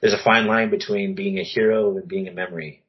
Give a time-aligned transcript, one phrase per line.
[0.00, 2.82] there's a fine line between being a hero and being a memory.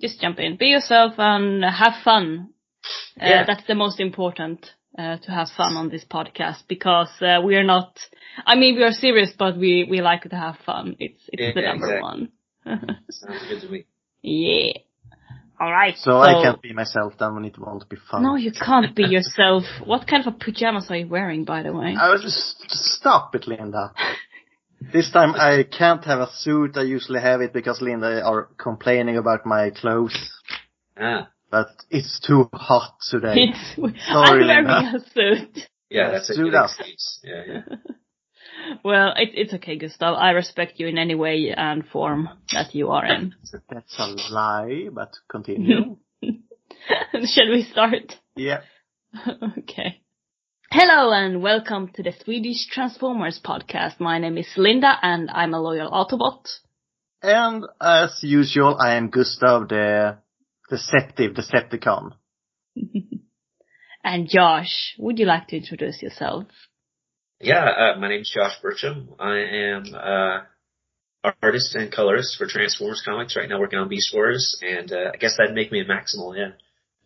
[0.00, 0.56] Just jump in.
[0.56, 2.50] Be yourself and have fun.
[3.20, 7.56] Uh, that's the most important, uh, to have fun on this podcast because, uh, we
[7.56, 7.98] are not,
[8.46, 10.96] I mean, we are serious, but we, we like to have fun.
[10.98, 12.02] It's, it's Yeah, the number exactly.
[12.02, 12.28] one.
[13.10, 13.84] Sounds good to me.
[14.22, 14.72] yeah.
[15.60, 15.96] Alright.
[15.98, 18.22] So, I can't be myself then when it won't be fun.
[18.22, 19.64] No, you can't be yourself.
[19.84, 21.96] What kind of pajamas are you wearing, by the way?
[21.98, 23.92] I was just, just stop it, Linda.
[24.92, 26.76] This time I can't have a suit.
[26.76, 30.16] I usually have it because Linda are complaining about my clothes.
[30.96, 33.34] Ah, But it's too hot today.
[33.36, 34.92] It's, I'm wearing Linda.
[34.96, 35.68] a suit.
[35.88, 37.20] yeah, that's a Suit good excuse.
[37.24, 37.60] Yeah, yeah.
[38.84, 40.14] Well, it, it's okay, Gustav.
[40.16, 43.34] I respect you in any way and form that you are in.
[43.70, 45.96] That's a lie, but continue.
[46.20, 48.16] Shall we start?
[48.36, 48.60] yeah.
[49.58, 50.02] okay.
[50.70, 54.00] Hello and welcome to the Swedish Transformers podcast.
[54.00, 56.46] My name is Linda and I'm a loyal Autobot.
[57.22, 60.18] And as usual, I am Gustav the
[60.70, 62.12] Deceptive Decepticon.
[64.04, 66.44] And Josh, would you like to introduce yourself?
[67.40, 69.08] Yeah, uh, my name's Josh Burcham.
[69.18, 73.36] I am uh, artist and colorist for Transformers comics.
[73.36, 76.36] Right now, working on Beast Wars, and uh, I guess that'd make me a Maximal.
[76.36, 76.52] Yeah.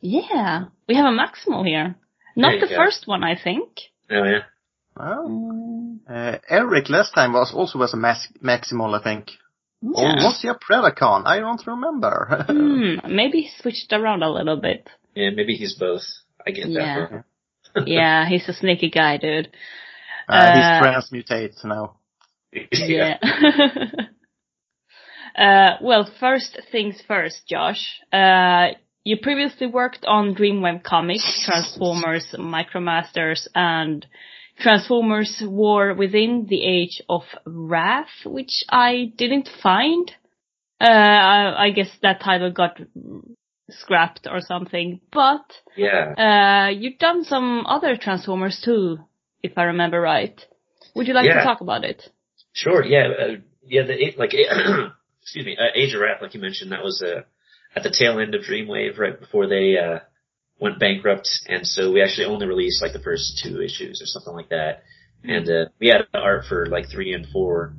[0.01, 1.97] Yeah, we have a Maximal here.
[2.37, 2.77] Not the go.
[2.77, 3.69] first one, I think.
[4.11, 4.43] Oh yeah.
[4.97, 9.31] Well, Mm, uh, Eric last time was also was a mas- Maximal, I think.
[9.83, 10.15] Or yeah.
[10.25, 11.27] was he a Predacon?
[11.27, 12.45] I don't remember.
[12.49, 14.89] Hmm, maybe he switched around a little bit.
[15.15, 16.03] Yeah, maybe he's both.
[16.47, 17.09] I get Yeah.
[17.11, 17.25] that.
[17.75, 17.85] Bro.
[17.87, 19.49] yeah, he's a sneaky guy, dude.
[20.29, 21.97] uh, Uh, he's transmutate now.
[22.73, 23.19] Yeah.
[25.37, 28.01] uh, well, first things first, Josh.
[28.13, 28.69] Uh,
[29.05, 34.07] you previously worked on Dreamwave Comics, Transformers, Micromasters, and
[34.59, 40.11] Transformers War Within the Age of Wrath, which I didn't find.
[40.81, 42.79] Uh, I, I guess that title got
[43.71, 45.45] scrapped or something, but
[45.77, 46.67] yeah.
[46.67, 48.99] uh, you've done some other Transformers too,
[49.43, 50.39] if I remember right.
[50.95, 52.03] Would you like to talk about it?
[52.53, 52.85] Sure.
[52.85, 53.09] Yeah.
[53.09, 53.37] Uh,
[53.67, 53.83] yeah.
[53.83, 54.35] The like.
[55.23, 55.57] excuse me.
[55.59, 57.23] Uh, Age of Wrath, like you mentioned, that was uh,
[57.75, 60.01] at the tail end of Dreamwave, right before they uh,
[60.63, 64.33] went bankrupt, and so we actually only released like the first two issues or something
[64.33, 64.85] like that.
[65.25, 67.75] And uh, we had art for like three and four,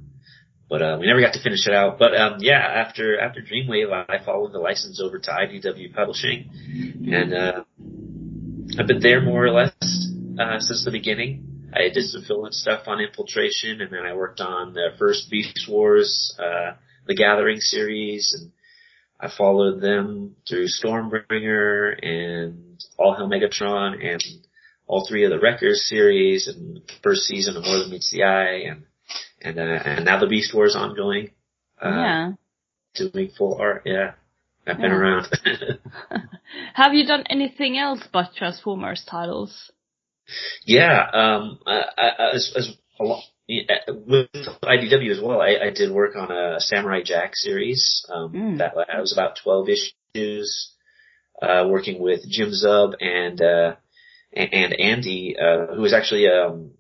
[0.70, 1.98] but uh, we never got to finish it out.
[1.98, 6.50] But um, yeah, after after Dreamwave, I followed the license over to IDW Publishing,
[7.10, 7.64] and uh,
[8.78, 9.74] I've been there more or less
[10.38, 11.70] uh, since the beginning.
[11.74, 15.68] I did some fill-in stuff on Infiltration, and then I worked on the first Beast
[15.70, 16.74] Wars, uh,
[17.08, 18.52] the Gathering series, and
[19.24, 24.22] I followed them through Stormbringer and All Hail Megatron and
[24.86, 28.64] all three of the Wreckers series and first season of More Than Meets the Eye
[28.70, 28.84] and
[29.42, 31.30] and uh, and now the Beast Wars ongoing.
[31.82, 32.32] Uh, yeah.
[32.96, 34.12] Doing full art, yeah.
[34.68, 34.98] I've been Yeah.
[34.98, 35.28] around.
[36.74, 39.72] Have you done anything else but Transformers titles?
[40.66, 44.30] Yeah, um, I, I, as, as a lot, with
[44.64, 48.06] IDW as well, I, I did work on a Samurai Jack series.
[48.10, 48.58] Um, Mm.
[48.60, 50.72] that that was about twelve issues,
[51.42, 53.76] uh, working with Jim Zub and uh,
[54.32, 56.72] and, and Andy, uh, who was actually um,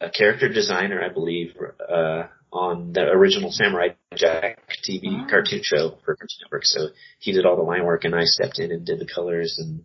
[0.00, 1.54] a character designer, I believe,
[1.88, 4.58] uh, on the original Samurai Jack
[4.88, 5.26] TV Ah.
[5.30, 6.64] cartoon show for Cartoon Network.
[6.66, 6.88] So
[7.18, 9.82] he did all the line work, and I stepped in and did the colors and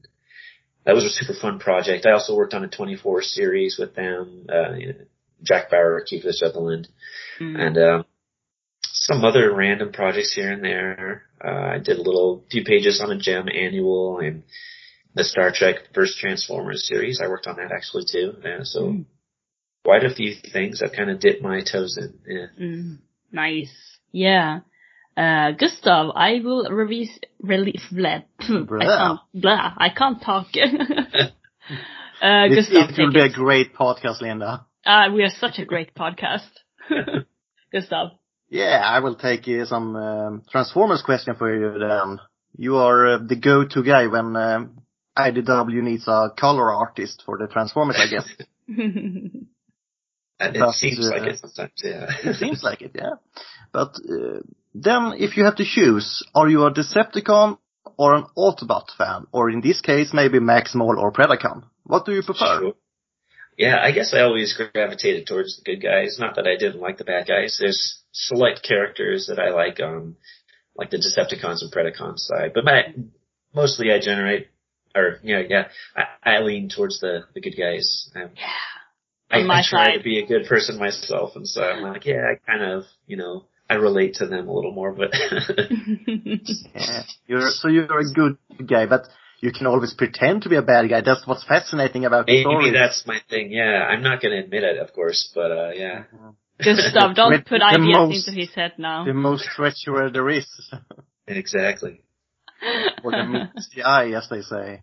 [0.86, 2.06] that was a super fun project.
[2.06, 4.72] I also worked on a 24 series with them, uh,
[5.44, 6.88] Jack Bauer, Kiefer Sutherland,
[7.40, 7.60] Mm.
[7.60, 8.06] and um,
[8.84, 11.24] some other random projects here and there.
[11.44, 14.42] Uh, I did a little few pages on a Jem annual and
[15.14, 17.22] the Star Trek First Transformers series.
[17.24, 18.34] I worked on that actually too.
[18.44, 19.06] Yeah, so Mm.
[19.84, 22.14] quite a few things I've kind of dipped my toes in.
[22.28, 22.48] Yeah.
[22.60, 22.98] Mm.
[23.32, 23.74] Nice.
[24.12, 24.62] Yeah.
[25.16, 30.48] Uh, Gustav, I will release, release, blah, I can't, blah, I can't talk.
[30.56, 30.68] uh,
[32.22, 34.67] It, Gustav, it will take be a great podcast, Linda.
[34.88, 36.50] Uh, we are such a great podcast.
[37.74, 38.12] Gustav.
[38.50, 42.20] Yeah, I will take uh, some um, Transformers question for you then.
[42.56, 44.82] You are uh, the go-to guy when um,
[45.18, 48.30] IDW needs a color artist for the Transformers, I guess.
[50.40, 51.72] It But, seems uh, like it sometimes.
[51.84, 52.06] Yeah.
[52.24, 53.16] it seems like it, yeah.
[53.72, 54.42] But uh,
[54.76, 57.58] then, if you have to choose, are you a Decepticon
[57.98, 59.26] or an Autobot fan?
[59.32, 61.64] Or in this case, maybe Maximal or Predacon?
[61.86, 62.60] What do you prefer?
[62.60, 62.74] Sure.
[63.58, 66.18] Yeah, I guess I always gravitated towards the good guys.
[66.20, 67.58] Not that I didn't like the bad guys.
[67.60, 70.16] There's select characters that I like um,
[70.76, 72.94] like the Decepticons and Predacons side, but my,
[73.56, 74.48] mostly I generate,
[74.96, 78.12] or yeah, yeah, I, I lean towards the the good guys.
[78.16, 78.48] Um, Yeah.
[79.30, 79.98] I, my I try side.
[79.98, 83.18] to be a good person myself, and so I'm like, yeah, I kind of, you
[83.18, 85.12] know, I relate to them a little more, but
[86.08, 87.04] Yeah.
[87.28, 89.02] You're, so you're a good guy, but
[89.40, 91.02] you can always pretend to be a bad guy.
[91.02, 92.72] That's what's fascinating about the maybe story.
[92.72, 93.52] that's my thing.
[93.52, 96.04] Yeah, I'm not gonna admit it, of course, but uh, yeah.
[96.64, 99.06] Gustav, don't With put the ideas most- into his head now.
[99.06, 100.48] the most treacherous there is.
[101.30, 102.02] Exactly.
[103.04, 104.82] or the meets the eye, as they say.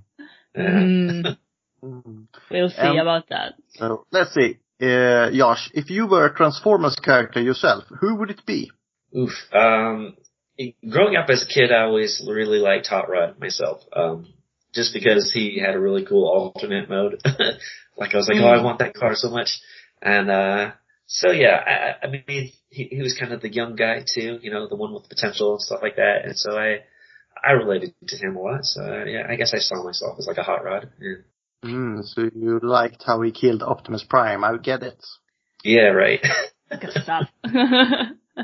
[0.56, 1.36] Mm,
[1.84, 2.26] Mm.
[2.50, 3.54] we'll see Um, about that.
[3.74, 4.58] So let's see.
[4.80, 8.70] Uh, Josh, if you were a Transformers character yourself, who would it be?
[9.16, 9.32] Oof.
[9.52, 10.16] Um,
[10.88, 13.80] growing up as a kid, I always really liked Hot Rod myself.
[13.92, 14.26] Um,
[14.74, 17.20] just because he had a really cool alternate mode.
[17.96, 19.60] like I was like, oh, I want that car so much.
[20.02, 20.72] And, uh,
[21.06, 24.50] so yeah, I, I mean, he, he was kind of the young guy too, you
[24.50, 26.24] know, the one with the potential and stuff like that.
[26.24, 26.80] And so I,
[27.42, 28.64] I related to him a lot.
[28.64, 30.90] So uh, yeah, I guess I saw myself as like a hot rod.
[31.00, 31.22] Yeah,
[31.64, 34.44] Mm, so you liked how he killed Optimus Prime.
[34.44, 35.02] I get it.
[35.64, 36.20] yeah right.
[36.70, 37.24] Gustav.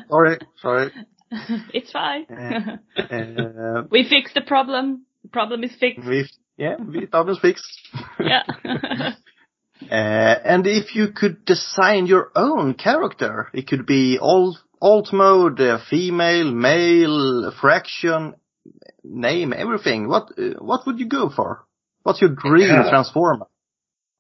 [0.09, 0.93] Sorry, sorry.
[1.75, 2.27] it's fine.
[2.31, 2.77] Yeah.
[2.97, 5.05] Uh, we fixed the problem.
[5.31, 6.07] The problem is fixed.
[6.07, 7.65] we, yeah, we Optimus fixed.
[8.19, 8.43] Yeah.
[9.91, 15.59] Uh, and if you could design your own character, it could be alt, alt mode,
[15.59, 18.35] uh, female, male, fraction,
[19.03, 20.07] name, everything.
[20.07, 21.65] What uh, what would you go for?
[22.03, 22.91] What's your dream Yeah.
[22.91, 23.47] transformer?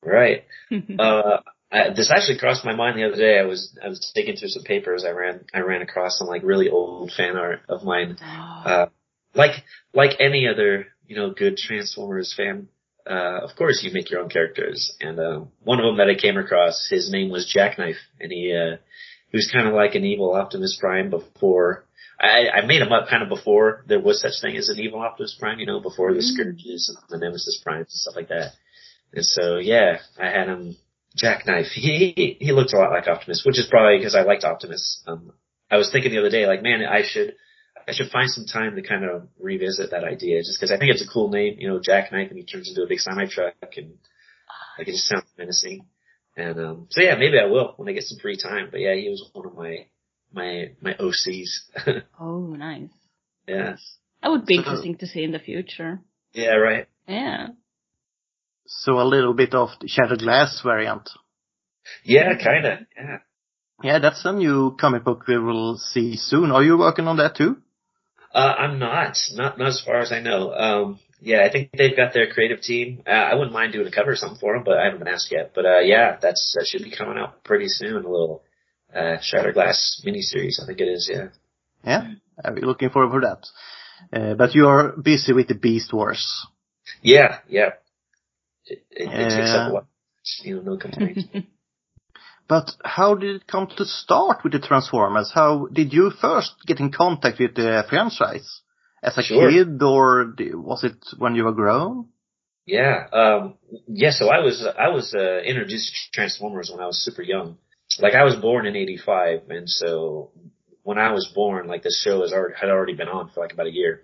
[0.02, 0.44] right.
[0.98, 1.40] Uh,
[1.70, 3.38] I, this actually crossed my mind the other day.
[3.38, 5.04] I was I was digging through some papers.
[5.06, 8.16] I ran I ran across some like really old fan art of mine.
[8.22, 8.86] Uh,
[9.34, 12.68] like like any other you know good Transformers fan,
[13.04, 14.94] uh, of course you make your own characters.
[15.00, 18.54] And um, one of them that I came across, his name was Jackknife, and he
[18.54, 18.76] uh,
[19.30, 21.84] he was kind of like an evil Optimus Prime before.
[22.20, 25.00] I, I made him up kind of before there was such thing as an evil
[25.00, 26.32] Optimus Prime, you know, before the Mm.
[26.32, 28.52] Scourges and the Nemesis Primes and stuff like that.
[29.12, 30.76] And so yeah, I had him
[31.16, 31.66] Jackknife.
[31.74, 35.02] He he, he looks a lot like Optimus, which is probably because I liked Optimus.
[35.08, 35.32] Um,
[35.68, 37.34] I was thinking the other day, like, man, I should
[37.90, 40.90] I should find some time to kind of revisit that idea, just because I think
[40.92, 43.54] it's a cool name, you know, Jackknife, and he turns into a big semi truck,
[43.76, 43.94] and
[44.78, 45.87] like it just sounds menacing.
[46.37, 48.69] And um, so yeah, maybe I will when I get some free time.
[48.70, 49.87] But yeah, he was one of my
[50.32, 52.02] my my OCs.
[52.20, 52.90] oh, nice.
[53.48, 53.76] yeah,
[54.22, 56.00] That would be So- interesting to see in the future.
[56.32, 56.87] yeah, right.
[57.08, 57.48] Yeah.
[58.66, 61.10] So a little bit of the Shattered Glass variant.
[62.04, 62.78] Yeah, kind of.
[62.96, 63.16] Yeah.
[63.82, 66.52] Yeah, that's a new comic book we will see soon.
[66.52, 67.56] Are you working on that too?
[68.32, 70.52] Uh, I'm not, not, not as far as I know.
[70.52, 73.02] Um, yeah, I think they've got their creative team.
[73.06, 75.08] Uh, I wouldn't mind doing a cover or something for them, but I haven't been
[75.08, 75.52] asked yet.
[75.54, 78.04] But, uh, yeah, that's, that should be coming out pretty soon.
[78.04, 78.42] A little,
[78.94, 81.28] uh, Shattered Glass miniseries, I think it is, yeah.
[81.84, 82.12] Yeah,
[82.44, 83.46] I'll be looking forward for that.
[84.12, 86.46] Uh, but you are busy with the Beast Wars.
[87.02, 87.70] Yeah, yeah.
[88.66, 89.86] It, it, it takes up a lot.
[90.42, 91.24] You know, no complaints.
[92.50, 95.31] But how did it come to start with the Transformers?
[95.32, 98.49] How did you first get in contact with the franchise?
[99.02, 99.49] As a Sure.
[99.49, 100.35] kid or
[100.70, 102.08] was it when you were grown?
[102.67, 103.55] Yeah, um,
[103.87, 104.11] yeah.
[104.11, 104.56] So I was
[104.87, 107.56] I was uh, introduced to Transformers when I was super young.
[108.05, 110.32] Like I was born in '85, and so
[110.82, 113.52] when I was born, like the show has already had already been on for like
[113.54, 114.02] about a year.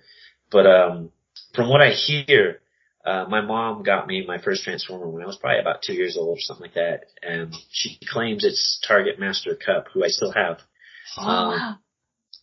[0.51, 1.11] But um,
[1.55, 2.61] from what I hear,
[3.07, 6.17] uh, my mom got me my first Transformer when I was probably about two years
[6.17, 10.59] old or something like that, and she claims it's Targetmaster Kup, who I still have.
[11.19, 11.77] Oh, Um, wow.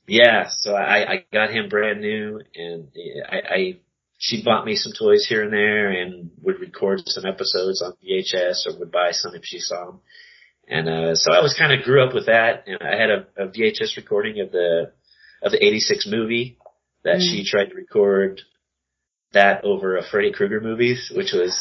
[0.08, 2.88] Yeah, so I, I got him brand new, and
[3.30, 3.78] I, I
[4.18, 8.68] she bought me some toys here and there, and would record some episodes on VHS
[8.68, 10.00] or would buy some if she saw them.
[10.68, 13.28] And uh, so I was kind of grew up with that, and I had a,
[13.38, 14.92] a VHS recording of the
[15.42, 16.58] of the '86 movie
[17.04, 17.22] that Mm.
[17.22, 18.42] she tried to record
[19.34, 21.60] that over a Freddy Krueger movies, which was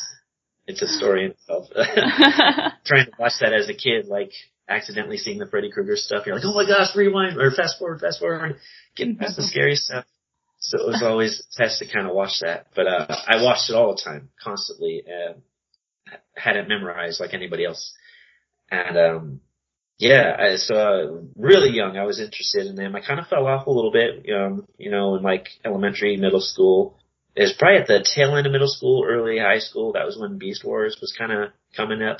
[0.67, 1.67] it's a story in itself.
[2.85, 4.31] trying to watch that as a kid, like
[4.69, 6.25] accidentally seeing the Freddy Krueger stuff.
[6.26, 8.57] You're like, oh my gosh, rewind or fast forward, fast forward,
[8.97, 10.05] getting past the scary stuff.
[10.59, 12.69] So it was always a test to kind of watch that.
[12.76, 15.43] But uh, I watched it all the time, constantly, and
[16.37, 17.93] had it memorized like anybody else.
[18.71, 19.41] And um,
[19.99, 22.95] yeah, I, so uh, really young, I was interested in them.
[22.95, 26.41] I kind of fell off a little bit, um, you know, in like elementary, middle
[26.41, 26.99] school.
[27.35, 29.93] It was probably at the tail end of middle school, early high school.
[29.93, 32.19] That was when Beast Wars was kind of coming up.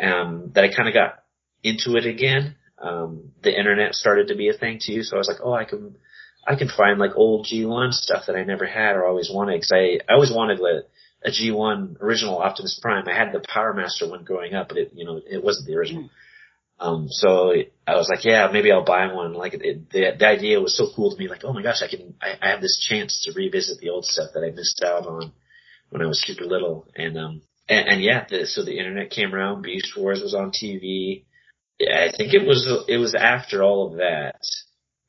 [0.00, 1.22] Um, that I kind of got
[1.62, 2.56] into it again.
[2.78, 5.64] Um, the internet started to be a thing too, so I was like, oh, I
[5.64, 5.96] can,
[6.46, 9.72] I can find like old G1 stuff that I never had or always wanted, because
[9.72, 10.84] I, I always wanted the,
[11.24, 13.06] a G1 original Optimus Prime.
[13.06, 16.10] I had the Powermaster one growing up, but it, you know, it wasn't the original.
[16.82, 17.52] Um, so
[17.86, 19.34] I was like, yeah, maybe I'll buy one.
[19.34, 21.28] Like it, the, the idea was so cool to me.
[21.28, 24.04] Like, oh my gosh, I can, I, I have this chance to revisit the old
[24.04, 25.32] stuff that I missed out on
[25.90, 26.88] when I was super little.
[26.96, 30.50] And, um, and, and yeah, the, so the internet came around, Beast Wars was on
[30.50, 31.22] TV.
[31.78, 34.40] Yeah, I think it was, it was after all of that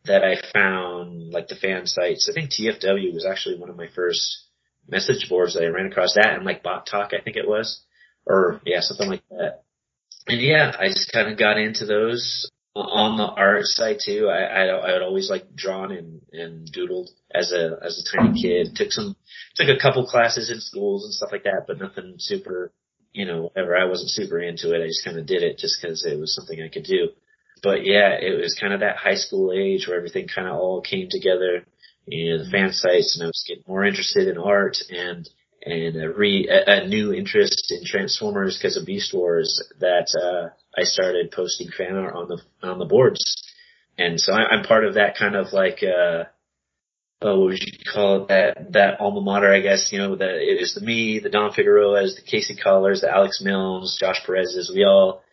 [0.05, 2.29] that I found like the fan sites.
[2.29, 4.45] I think TFW was actually one of my first
[4.87, 7.81] message boards that I ran across that and like Bot Talk, I think it was,
[8.27, 9.63] or yeah, something like that
[10.27, 14.29] and yeah, I just kind of got into those on the art side too.
[14.29, 18.41] I I, I had always like drawn and and doodled as a as a tiny
[18.41, 18.75] kid.
[18.75, 19.15] Took some
[19.55, 22.71] took a couple classes in schools and stuff like that, but nothing super,
[23.11, 23.75] you know, whatever.
[23.75, 24.83] I wasn't super into it.
[24.83, 27.09] I just kind of did it just because it was something I could do.
[27.61, 30.81] But yeah, it was kind of that high school age where everything kind of all
[30.81, 31.65] came together.
[32.05, 35.29] You know, the fan sites, and I was getting more interested in art and
[35.65, 40.83] and a, re, a, new interest in Transformers because of Beast Wars that uh, I
[40.83, 43.21] started posting fan art on the on the boards,
[43.97, 46.25] and so I, I'm part of that kind of like uh,
[47.21, 48.27] oh, what would you call it?
[48.27, 49.89] That that alma mater, I guess.
[49.91, 53.41] You know, that it is the me, the Don Figueroas, the Casey Collers, the Alex
[53.41, 54.71] Milnes, Josh Perez's.
[54.73, 55.23] We all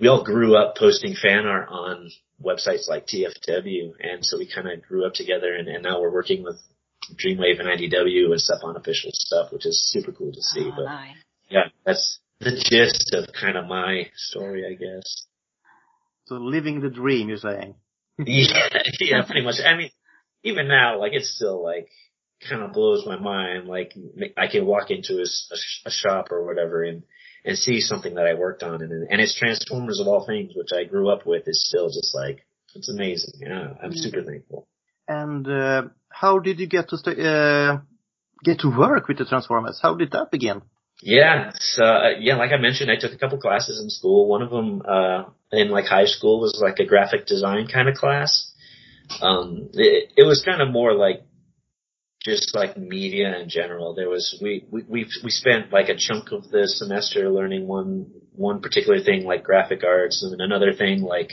[0.00, 2.10] we all grew up posting fan art on
[2.42, 6.12] websites like TFW, and so we kind of grew up together, and, and now we're
[6.12, 6.56] working with
[7.14, 10.70] Dreamwave and IDW and stuff on official stuff, which is super cool to see.
[10.72, 11.16] Oh, but nice.
[11.48, 15.26] yeah, that's the gist of kind of my story, I guess.
[16.26, 17.74] So living the dream, you're saying?
[18.18, 18.68] yeah,
[19.00, 19.56] yeah, pretty much.
[19.64, 19.90] I mean,
[20.44, 21.88] even now, like it's still like
[22.48, 23.66] kind of blows my mind.
[23.66, 23.94] Like
[24.36, 27.02] I can walk into a, a, a shop or whatever and
[27.44, 30.70] and see something that I worked on, and and it's Transformers of all things, which
[30.72, 33.40] I grew up with, is still just like it's amazing.
[33.40, 33.96] Yeah, I'm Mm.
[33.96, 34.68] super thankful.
[35.06, 35.82] And uh,
[36.20, 37.78] how did you get to st- uh,
[38.44, 39.78] get to work with the Transformers?
[39.80, 40.62] How did that begin?
[41.00, 44.28] Yeah, so uh, yeah, like I mentioned, I took a couple classes in school.
[44.28, 47.94] One of them uh, in like high school was like a graphic design kind of
[47.94, 48.52] class.
[49.22, 51.22] Um, it, it was kind of more like
[52.24, 53.94] just like media in general.
[53.94, 58.10] There was we we we we spent like a chunk of the semester learning one
[58.34, 61.30] one particular thing like graphic arts, and another thing like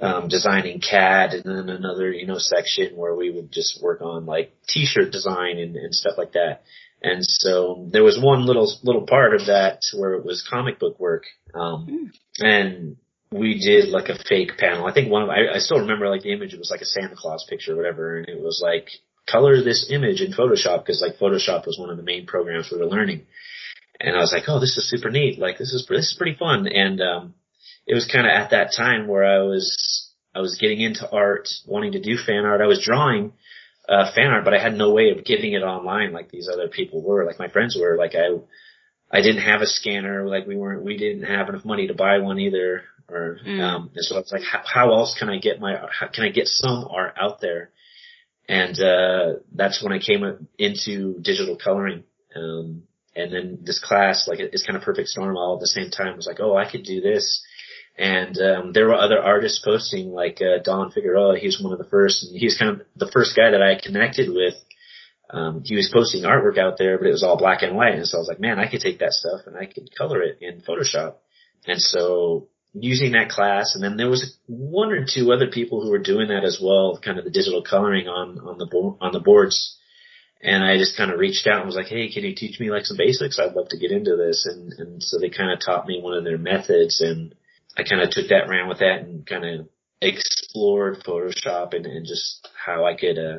[0.00, 4.26] um, designing CAD, and then another you know section where we would just work on
[4.26, 6.62] like T-shirt design and, and stuff like that.
[7.02, 10.98] And so there was one little little part of that where it was comic book
[10.98, 11.24] work,
[11.54, 12.96] um, and
[13.30, 14.86] we did like a fake panel.
[14.86, 16.54] I think one of I, I still remember like the image.
[16.54, 18.88] It was like a Santa Claus picture or whatever, and it was like
[19.26, 22.78] color this image in Photoshop because like Photoshop was one of the main programs we
[22.78, 23.26] were learning.
[23.98, 25.38] And I was like, oh, this is super neat.
[25.38, 26.66] Like this is this is pretty fun.
[26.66, 27.34] And um,
[27.86, 31.48] it was kind of at that time where I was I was getting into art,
[31.66, 32.60] wanting to do fan art.
[32.60, 33.32] I was drawing
[33.88, 36.68] uh, fan art, but I had no way of getting it online like these other
[36.68, 37.96] people were, like my friends were.
[37.96, 38.36] Like I,
[39.10, 40.28] I didn't have a scanner.
[40.28, 42.82] Like we weren't, we didn't have enough money to buy one either.
[43.08, 43.60] Or Mm.
[43.60, 46.24] um, and so I was like, how, how else can I get my, how can
[46.24, 47.70] I get some art out there?
[48.48, 52.02] And uh, that's when I came into digital coloring.
[52.34, 52.82] Um,
[53.14, 56.08] and then this class, like it's kind of perfect storm all at the same time.
[56.08, 57.42] It was like, oh, I could do this.
[57.98, 61.38] And um, there were other artists posting, like uh, Don Figueroa.
[61.38, 63.62] He was one of the first, and he was kind of the first guy that
[63.62, 64.54] I connected with.
[65.30, 67.94] Um, he was posting artwork out there, but it was all black and white.
[67.94, 70.22] And so I was like, man, I could take that stuff and I could color
[70.22, 71.14] it in Photoshop.
[71.66, 75.90] And so using that class, and then there was one or two other people who
[75.90, 79.12] were doing that as well, kind of the digital coloring on on the bo- on
[79.12, 79.76] the boards.
[80.42, 82.70] And I just kind of reached out and was like, hey, can you teach me
[82.70, 83.38] like some basics?
[83.38, 84.46] I'd love to get into this.
[84.46, 87.34] And and so they kind of taught me one of their methods, and
[87.76, 89.68] I kind of took that, ran with that, and kind of
[90.00, 93.38] explored Photoshop and, and just how I could uh,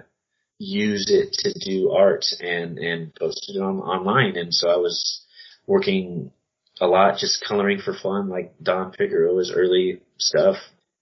[0.60, 4.38] use it to do art and and posted it on online.
[4.38, 5.22] And so I was
[5.66, 6.32] working
[6.80, 10.58] a lot, just coloring for fun, like Don Figueroa's early stuff.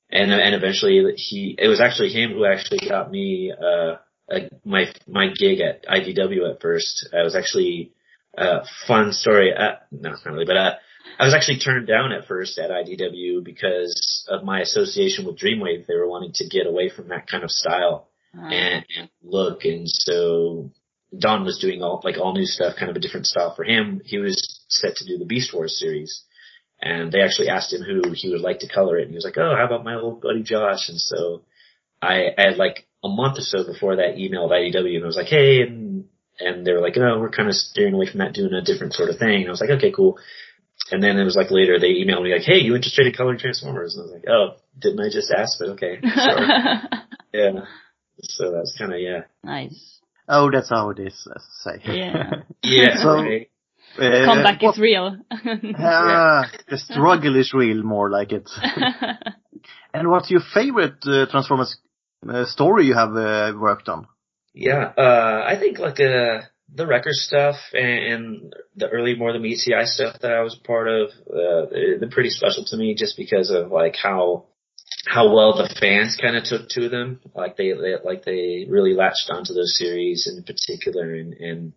[0.09, 3.95] And and eventually he, it was actually him who actually got me uh,
[4.29, 7.09] a, my my gig at IDW at first.
[7.13, 7.91] I was actually
[8.37, 9.53] uh, fun story.
[9.53, 10.73] Uh, no, not really, but uh,
[11.19, 15.85] I was actually turned down at first at IDW because of my association with Dreamwave.
[15.87, 19.63] They were wanting to get away from that kind of style Uh, and, and look.
[19.63, 20.71] And so
[21.17, 24.01] Don was doing all like all new stuff, kind of a different style for him.
[24.03, 24.35] He was
[24.67, 26.23] set to do the Beast Wars series,
[26.81, 29.23] and they actually asked him who he would like to color it, and he was
[29.23, 31.43] like, "Oh, how about my old buddy Josh?" And so
[32.01, 35.15] I, I had like a month or so before that emailed IDW, and I was
[35.15, 36.05] like, "Hey," and
[36.39, 38.93] and they were like, "No, we're kind of steering away from that, doing a different
[38.93, 40.17] sort of thing." And I was like, "Okay, cool."
[40.91, 43.39] And then it was like later they emailed me like, "Hey, you interested in coloring
[43.39, 46.47] Transformers?" And I was like, "Oh, didn't I just ask?" But okay, sure.
[47.33, 47.65] yeah.
[48.21, 49.21] So that's kind of yeah.
[49.43, 49.99] nice.
[50.27, 51.81] Oh, that's how it is, let's say.
[51.93, 52.29] Yeah.
[52.63, 53.01] Yeah.
[53.01, 53.49] So- right.
[53.97, 55.17] Uh, Comeback what- is real.
[55.79, 58.49] Ah, the struggle is real, more like it.
[59.93, 61.77] And what's your favorite uh, Transformers
[62.27, 64.07] uh, story you have uh, worked on?
[64.53, 66.41] Yeah, uh, I think like uh,
[66.73, 70.87] the Wreckers stuff and, and the early more the ECI stuff that I was part
[70.87, 71.69] of, uh,
[71.99, 74.45] they're pretty special to me just because of like how
[75.07, 77.21] how well the fans kind of took to them.
[77.33, 81.73] Like they, they like they really latched onto those series in particular and, and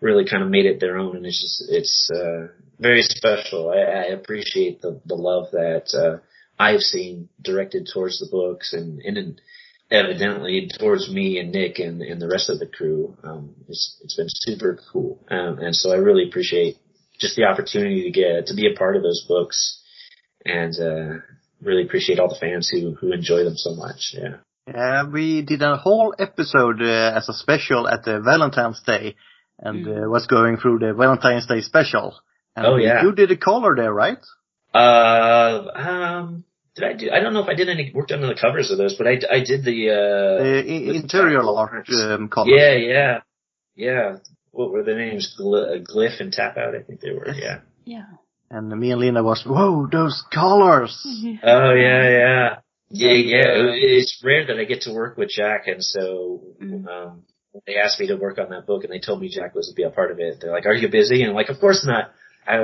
[0.00, 1.16] really kind of made it their own.
[1.16, 3.70] And it's just it's uh, very special.
[3.70, 6.18] I, I appreciate the the love that uh,
[6.58, 9.40] I've seen directed towards the books and and
[9.90, 13.16] evidently towards me and Nick and, and the rest of the crew.
[13.24, 15.24] Um, it's, it's been super cool.
[15.30, 16.76] Um, and so I really appreciate
[17.18, 19.80] just the opportunity to get, to be a part of those books
[20.44, 21.18] and, uh,
[21.60, 24.14] really appreciate all the fans who, who enjoy them so much.
[24.14, 24.36] Yeah.
[24.72, 29.16] Uh, we did a whole episode uh, as a special at the Valentine's Day
[29.58, 30.04] and Mm.
[30.04, 32.14] uh, was going through the Valentine's Day special.
[32.54, 33.02] And Oh, yeah.
[33.02, 34.18] You did a color there, right?
[34.74, 36.44] Uh, um,
[36.78, 38.78] did I do, I don't know if I did any work on the covers of
[38.78, 42.48] those, but I, I did the, uh, The i- with- interior art um, color.
[42.56, 43.14] yeah, yeah,
[43.74, 44.16] yeah.
[44.50, 45.36] What were the names?
[45.38, 47.60] Gl- uh, Glyph and Tap Out, I think they were, yeah.
[47.84, 48.06] yeah.
[48.50, 50.94] And me and Lina was, whoa, those colors!
[51.42, 52.56] Oh yeah, yeah,
[52.88, 53.44] yeah, yeah.
[54.00, 56.86] It's rare that I get to work with Jack, and so Mm.
[56.88, 57.22] um,
[57.66, 59.74] they asked me to work on that book, and they told me Jack was to
[59.74, 60.38] be a part of it.
[60.40, 62.04] They're like, "Are you busy?" And I'm like, "Of course not.
[62.46, 62.56] I,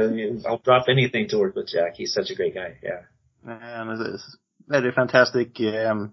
[0.48, 1.92] I'll drop anything to work with Jack.
[1.96, 3.00] He's such a great guy." Yeah.
[3.44, 4.36] And it's
[4.66, 5.58] very fantastic.
[5.60, 6.12] Um,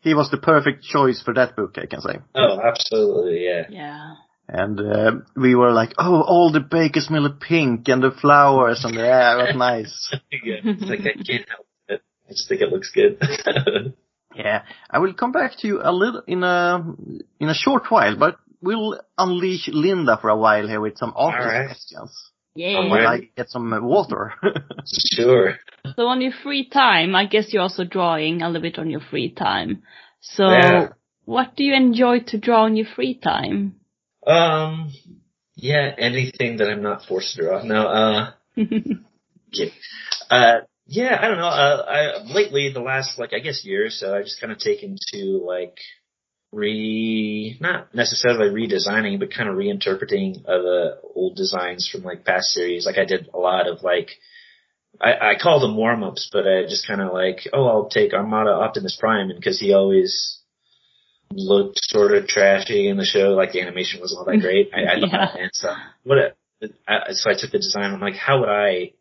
[0.00, 2.18] he was the perfect choice for that book, I can say.
[2.34, 3.44] Oh, absolutely.
[3.44, 3.66] Yeah.
[3.70, 4.14] Yeah.
[4.48, 9.34] And uh, we were like, oh, all the Baker-Miller pink and the flowers and yeah,
[9.34, 10.14] it was nice.
[10.30, 10.56] yeah.
[10.64, 12.02] It's like I can't help it.
[12.28, 13.18] I just think it looks good.
[14.34, 16.82] Yeah, I will come back to you a little in a
[17.38, 21.48] in a short while, but we'll unleash Linda for a while here with some artist
[21.48, 21.66] right.
[21.66, 22.30] questions.
[22.54, 22.78] Yeah.
[22.78, 23.30] I'm While ready.
[23.34, 24.34] I get some water.
[25.14, 25.58] sure.
[25.96, 29.00] So on your free time, I guess you're also drawing a little bit on your
[29.00, 29.82] free time.
[30.20, 30.88] So Yeah.
[31.24, 33.76] what do you enjoy to draw on your free time?
[34.26, 34.92] Um.
[35.54, 35.94] Yeah.
[35.98, 37.62] Anything that I'm not forced to draw.
[37.62, 37.86] No.
[37.88, 38.30] Uh.
[39.52, 39.72] kidding.
[40.30, 41.46] Uh, yeah, I don't know.
[41.46, 44.58] Uh, I lately the last like I guess year or so, I've just kind of
[44.58, 45.78] taken to like
[46.52, 52.48] re not necessarily redesigning, but kind of reinterpreting of the old designs from like past
[52.48, 52.86] series.
[52.86, 54.10] Like I did a lot of like.
[55.00, 58.12] I, I call them warm ups, but I just kind of like, oh, I'll take
[58.12, 60.38] Armada Optimus Prime, and because he always
[61.32, 64.70] looked sort of trashy in the show, like the animation wasn't all that great.
[64.74, 65.34] I, I Yeah.
[65.38, 65.72] and so
[66.04, 66.18] what?
[66.18, 66.34] A,
[66.86, 67.92] I, so I took the design.
[67.92, 68.92] I'm like, how would I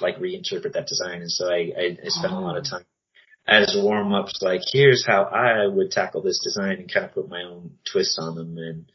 [0.00, 1.20] like reinterpret that design?
[1.20, 2.70] And so I, I, I spent a lot of oh.
[2.70, 2.84] time
[3.46, 4.40] as warm ups.
[4.40, 8.18] Like, here's how I would tackle this design and kind of put my own twist
[8.18, 8.56] on them.
[8.58, 8.86] And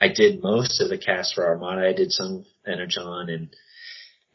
[0.00, 1.86] I did most of the cast for Armada.
[1.86, 3.56] I did some Energon and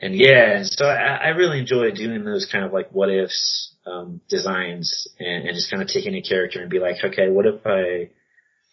[0.02, 4.20] and yeah, so I, I really enjoy doing those kind of like what ifs um,
[4.28, 7.66] designs and, and just kind of taking a character and be like, okay, what if
[7.66, 8.10] I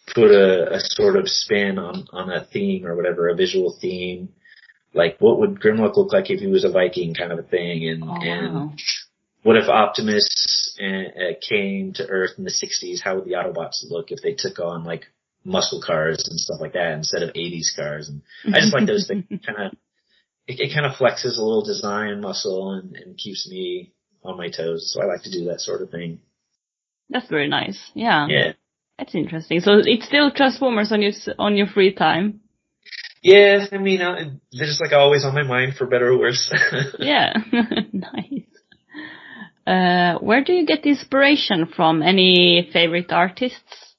[0.07, 4.29] put a, a sort of spin on on a theme or whatever, a visual theme.
[4.93, 7.87] Like, what would Grimlock look like if he was a Viking, kind of a thing,
[7.87, 8.73] and Oh, and wow.
[9.43, 13.01] What if Optimus uh, came to Earth in the '60s?
[13.01, 15.05] How would the Autobots look if they took on like
[15.45, 18.09] muscle cars and stuff like that instead of '80s cars?
[18.09, 18.21] And
[18.53, 19.25] I just like those things.
[19.45, 19.73] Kind of,
[20.47, 24.49] it, it kind of flexes a little design muscle and, and keeps me on my
[24.49, 24.91] toes.
[24.93, 26.19] So I like to do that sort of thing.
[27.09, 27.79] That's very nice.
[27.93, 28.27] Yeah.
[28.27, 28.53] Yeah.
[28.97, 29.59] That's interesting.
[29.59, 32.41] So it's still Transformers on your on your free time.
[33.21, 34.15] Yeah, I mean, uh,
[34.51, 36.53] they're just like always on my mind for better or worse.
[36.99, 37.33] Yeah.
[37.93, 38.42] nice.
[39.65, 42.03] Uh, where do you get inspiration from?
[42.03, 43.95] Any favorite artists?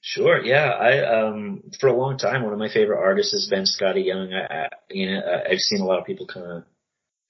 [0.00, 0.40] Sure.
[0.44, 0.70] Yeah.
[0.70, 4.32] I um for a long time one of my favorite artists has been Skottie Young.
[4.32, 6.64] I, I you know I've seen a lot of people kind of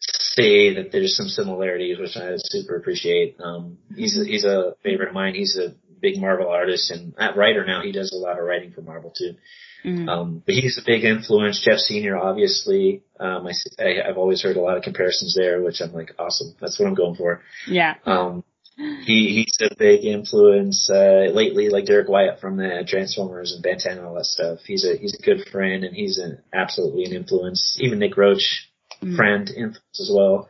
[0.01, 3.37] say that there's some similarities, which I super appreciate.
[3.43, 5.35] Um, he's a, he's a favorite of mine.
[5.35, 7.83] He's a big Marvel artist and uh, writer now.
[7.83, 9.35] He does a lot of writing for Marvel too.
[9.85, 10.09] Mm.
[10.09, 11.63] Um, but he's a big influence.
[11.65, 13.03] Jeff Senior, obviously.
[13.21, 13.53] Um, I,
[13.85, 16.55] I have always heard a lot of comparisons there, which I'm like, awesome.
[16.61, 17.43] That's what I'm going for.
[17.69, 17.95] yeah.
[18.05, 18.43] Um,
[18.77, 23.97] he he's a big influence uh, lately, like Derrick Wyatt from the Transformers and 10
[23.97, 24.59] and all that stuff.
[24.67, 27.79] He's a he's a good friend and he's an absolutely an influence.
[27.81, 28.67] Even Nick Roche,
[29.03, 29.15] Mm.
[29.17, 30.49] friend influence as well.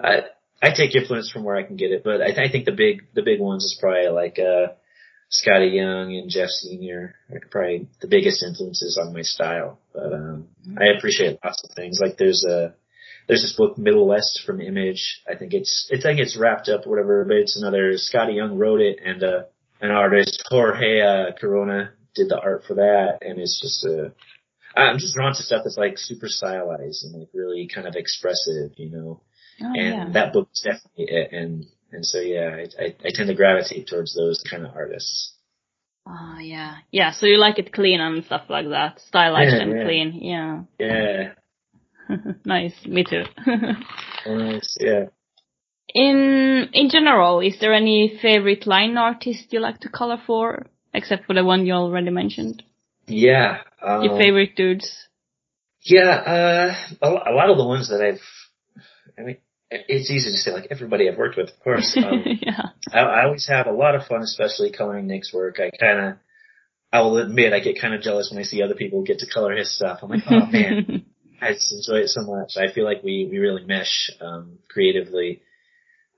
[0.00, 0.22] I
[0.62, 2.72] I take influence from where I can get it, but I, th- I think the
[2.72, 4.72] big the big ones is probably like uh,
[5.30, 9.78] Skottie Young and Jeff Senior are probably the biggest influences on my style.
[9.92, 10.48] But um,
[10.80, 12.00] I appreciate lots of things.
[12.00, 12.74] Like there's a
[13.26, 15.22] there's this book Middle West from Image.
[15.30, 18.56] I think it's I think it's wrapped up or whatever, but it's another Skottie Young
[18.56, 19.42] wrote it and uh
[19.80, 24.12] an artist Jorge uh, Corona did the art for that, and it's just a.
[24.74, 28.72] I'm just drawn to stuff that's like super stylized and like really kind of expressive,
[28.76, 29.22] you know.
[29.60, 30.08] Oh, and yeah.
[30.12, 31.32] that book is definitely it.
[31.32, 35.34] And and so yeah, I, I I tend to gravitate towards those kind of artists.
[36.10, 36.76] Oh, yeah.
[36.90, 38.98] Yeah, so you like it clean and stuff like that.
[39.08, 39.84] Stylized Yeah, and yeah.
[39.84, 40.18] clean.
[40.22, 40.62] Yeah.
[40.78, 41.32] Yeah,
[42.46, 42.72] nice.
[42.86, 43.24] Me too.
[44.26, 44.76] nice.
[44.80, 45.04] Yeah.
[45.94, 50.66] in, in general, is there any favorite line artist you like to color for?
[50.94, 52.62] Except for the one you already mentioned.
[53.06, 53.58] Yeah.
[53.82, 54.90] Um, Your favorite dudes?
[55.82, 58.20] Yeah, uh, a, a lot of the ones that I've,
[59.18, 59.36] I mean,
[59.70, 61.96] it's easy to say like everybody I've worked with, of course.
[62.04, 62.70] Um, yeah.
[62.92, 65.58] I, I always have a lot of fun, especially coloring Nick's work.
[65.60, 66.16] I kind of,
[66.92, 69.26] I will admit, I get kind of jealous when I see other people get to
[69.26, 70.00] color his stuff.
[70.02, 71.04] I'm like, oh man,
[71.42, 72.56] I just enjoy it so much.
[72.56, 75.42] I feel like we we really mesh um, creatively.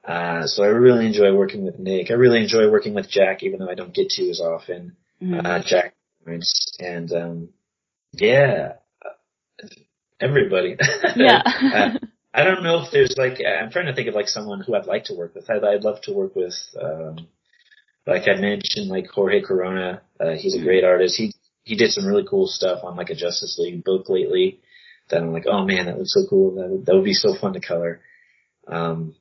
[0.04, 2.10] Uh, so I really enjoy working with Nick.
[2.10, 4.96] I really enjoy working with Jack, even though I don't get to as often.
[5.20, 5.44] Mhm.
[5.44, 5.94] Uh, Jack
[6.78, 7.48] and um,
[8.12, 8.74] yeah,
[10.20, 10.76] everybody.
[11.16, 11.42] yeah.
[11.44, 14.74] uh, I don't know if there's like I'm trying to think of like someone who
[14.74, 15.50] I'd like to work with.
[15.50, 17.28] I'd, I'd love to work with, um,
[18.06, 20.02] like I mentioned, like Jorge Corona.
[20.18, 21.16] Uh, he's a great artist.
[21.16, 21.32] He
[21.64, 24.60] he did some really cool stuff on like a Justice League book lately.
[25.08, 26.54] That I'm like, oh man, that looks so cool.
[26.54, 28.00] That would, that would be so fun to color.
[28.68, 29.16] Um,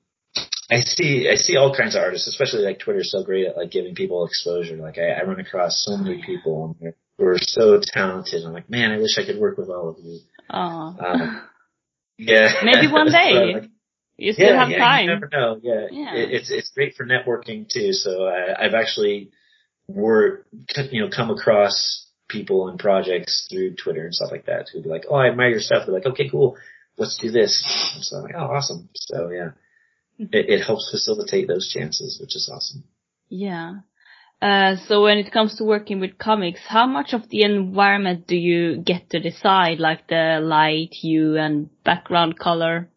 [0.72, 3.72] I see I see all kinds of artists, especially like Twitter's so great at like
[3.72, 4.76] giving people exposure.
[4.76, 8.45] Like I, I run across so many people on there who are so talented.
[8.45, 10.19] I'm like, man, I wish I could work with all of you.
[10.52, 10.95] oh.
[11.00, 11.41] Um,
[12.19, 12.53] Yeah.
[12.63, 13.62] Maybe one day.
[14.17, 15.05] you still yeah, have yeah, time.
[15.05, 15.60] You never know.
[15.62, 16.15] Yeah, Yeah.
[16.15, 17.93] It, it's it's great for networking too.
[17.93, 19.32] So I, I've actually
[19.88, 20.45] were
[20.91, 24.89] you know come across people and projects through Twitter and stuff like that who'd be
[24.89, 26.58] like, "Oh, I admire your stuff." They're like, "Okay, cool,
[26.97, 27.63] let's do this."
[27.95, 29.51] And so I'm like, "Oh, awesome!" So yeah,
[30.19, 30.25] mm-hmm.
[30.34, 32.84] it, it helps facilitate those chances, which is awesome.
[33.29, 33.79] Yeah.
[34.41, 38.38] Uh, so when it comes to working with comics, how much of the environment do
[38.38, 42.89] you get to decide, like the light, hue, and background color?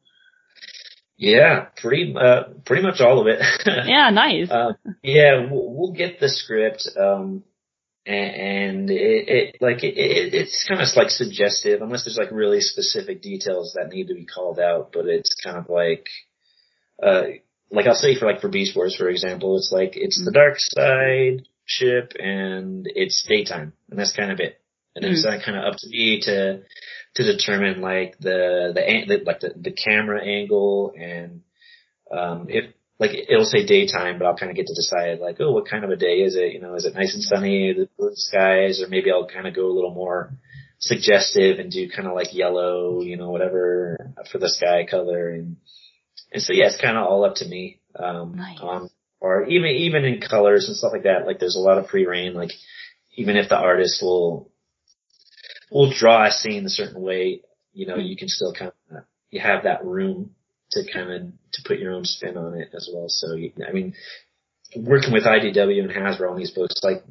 [1.17, 3.41] Yeah, pretty uh, pretty much all of it.
[3.87, 4.51] Yeah, nice.
[4.51, 7.45] Uh, yeah, we'll, we'll get the script, um,
[8.07, 12.33] and, and it, it like it, it, it's kind of like suggestive, unless there's like
[12.33, 14.91] really specific details that need to be called out.
[14.93, 16.07] But it's kind of like,
[17.03, 17.23] uh,
[17.73, 21.45] like I'll say for like for Beast Wars, for example, it's like it's the Darksyde
[21.65, 24.61] ship and it's daytime, and that's kind of it.
[24.95, 25.41] And then it's Mm.
[25.41, 26.63] uh, kind of up to me to
[27.15, 31.43] to determine like the the like the, the camera angle and
[32.11, 32.65] um if
[32.99, 35.83] like it'll say daytime, but I'll kind of get to decide like, oh, what kind
[35.85, 36.53] of a day is it?
[36.53, 39.55] You know, is it nice and sunny, the blue skies, or maybe I'll kind of
[39.57, 40.33] go a little more
[40.79, 45.57] suggestive and do kind of like yellow, you know, whatever for the sky color, and
[46.33, 47.81] and so yeah, it's kind of all up to me.
[47.95, 48.59] Um, Nice.
[48.61, 48.91] on
[49.21, 51.27] or even even in colors and stuff like that.
[51.27, 52.35] Like there's a lot of free reign.
[52.35, 52.51] Like
[53.15, 54.51] even if the artist will
[55.71, 57.43] will draw a scene a certain way,
[57.73, 60.35] you know, you can still kind of you have that room
[60.73, 63.07] to kind of to put your own spin on it as well.
[63.09, 63.95] So I mean,
[64.77, 67.05] working with IDW and Hasbro on these books, like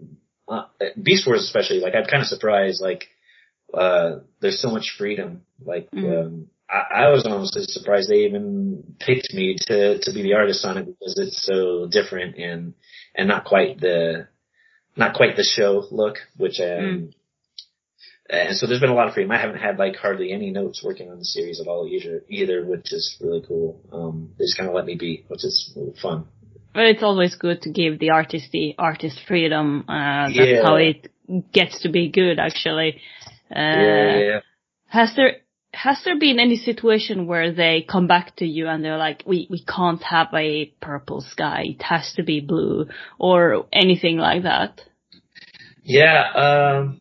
[0.47, 0.65] uh,
[1.01, 2.81] Beast Wars especially, like I'm kind of surprised.
[2.81, 3.05] Like
[3.73, 5.43] uh there's so much freedom.
[5.63, 6.25] Like Mhm.
[6.25, 10.63] um I, I was honestly surprised they even picked me to to be the artist
[10.65, 12.73] on it because it's so different and
[13.15, 14.27] and not quite the
[14.95, 17.13] not quite the show look, which um Mm.
[18.29, 19.31] and so there's been a lot of freedom.
[19.31, 22.65] I haven't had like hardly any notes working on the series at all either, either,
[22.65, 23.81] which is really cool.
[23.91, 26.25] Um, they just kind of let me be, which is fun.
[26.73, 29.83] But it's always good to give the artist the artist freedom.
[29.89, 30.63] Uh, that's Yeah.
[30.63, 31.09] how it
[31.51, 33.01] gets to be good, actually.
[33.53, 34.39] Uh, yeah, yeah.
[34.87, 35.37] Has there
[35.73, 39.47] has there been any situation where they come back to you and they're like, we
[39.49, 44.81] we can't have a purple sky, it has to be blue, or anything like that?
[45.83, 46.99] Yeah, um,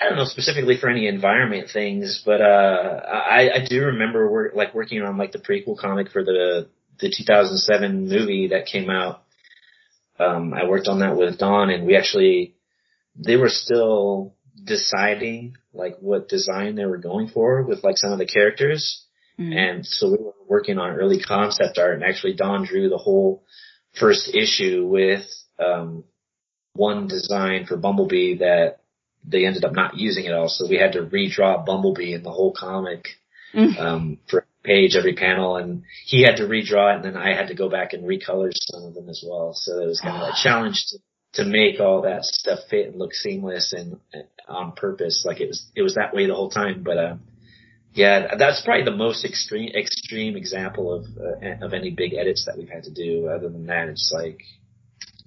[0.00, 4.52] I don't know specifically for any environment things, but uh, I, I do remember work,
[4.54, 6.68] like working on like the prequel comic for the
[7.00, 9.22] the 2007 movie that came out.
[10.18, 12.54] Um, I worked on that with Don, and we actually
[13.16, 18.18] they were still deciding like what design they were going for with like some of
[18.18, 19.04] the characters.
[19.38, 19.54] Mm.
[19.54, 23.44] And so we were working on early concept art and actually Don drew the whole
[23.98, 25.26] first issue with,
[25.58, 26.04] um,
[26.74, 28.80] one design for Bumblebee that
[29.24, 30.48] they ended up not using at all.
[30.48, 33.08] So we had to redraw Bumblebee in the whole comic,
[33.54, 33.78] Mm.
[33.78, 35.56] um, for page, every panel.
[35.56, 38.50] And he had to redraw it and then I had to go back and recolor
[38.52, 39.52] some of them as well.
[39.54, 42.98] So it was kind of a challenge to, to make all that stuff fit and
[42.98, 45.24] look seamless and, and on purpose.
[45.26, 46.82] Like it was, it was that way the whole time.
[46.82, 47.16] But, uh,
[47.92, 52.58] yeah, that's probably the most extreme extreme example of uh, of any big edits that
[52.58, 53.28] we've had to do.
[53.28, 54.40] Other than that, it's like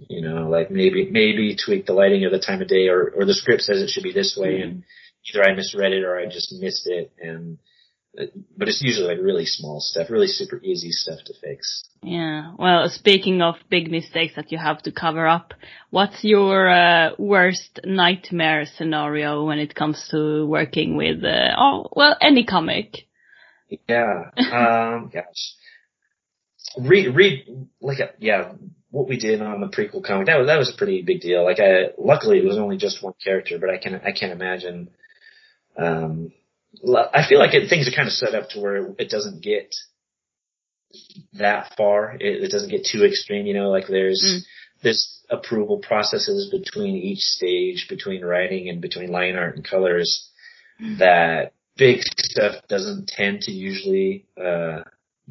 [0.07, 3.25] You know, like maybe maybe tweak the lighting or the time of day, or or
[3.25, 4.83] the script says it should be this way, and
[5.27, 7.57] either I misread it or I just missed it, and
[8.57, 11.83] but it's usually like really small stuff, really super easy stuff to fix.
[12.03, 12.53] Yeah.
[12.57, 15.53] Well, speaking of big mistakes that you have to cover up,
[15.89, 22.17] what's your uh, worst nightmare scenario when it comes to working with, uh, oh, well,
[22.21, 23.07] any comic?
[23.87, 24.31] Yeah.
[24.37, 25.55] Um, gosh.
[26.77, 28.51] Read, read, like, a, yeah,
[28.91, 31.43] what we did on the prequel comic, that was, that was a pretty big deal.
[31.43, 34.89] Like, I, luckily it was only just one character, but I can, I can't imagine,
[35.77, 36.31] um,
[37.13, 39.73] I feel like it, things are kind of set up to where it doesn't get
[41.33, 42.15] that far.
[42.19, 44.81] It, it doesn't get too extreme, you know, like there's, mm.
[44.83, 50.29] there's approval processes between each stage, between writing and between line art and colors
[50.81, 50.99] mm.
[50.99, 54.81] that big stuff doesn't tend to usually, uh,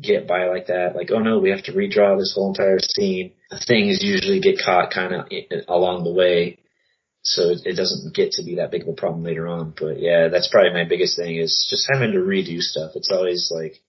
[0.00, 0.94] get by like that.
[0.94, 3.32] Like, oh no, we have to redraw this whole entire scene.
[3.66, 5.26] Things usually get caught kind of
[5.66, 6.58] along the way
[7.28, 9.74] so it, doesn't get to be that big of a problem later on.
[9.78, 12.92] But yeah, that's probably my biggest thing is just having to redo stuff.
[12.94, 13.82] It's always like,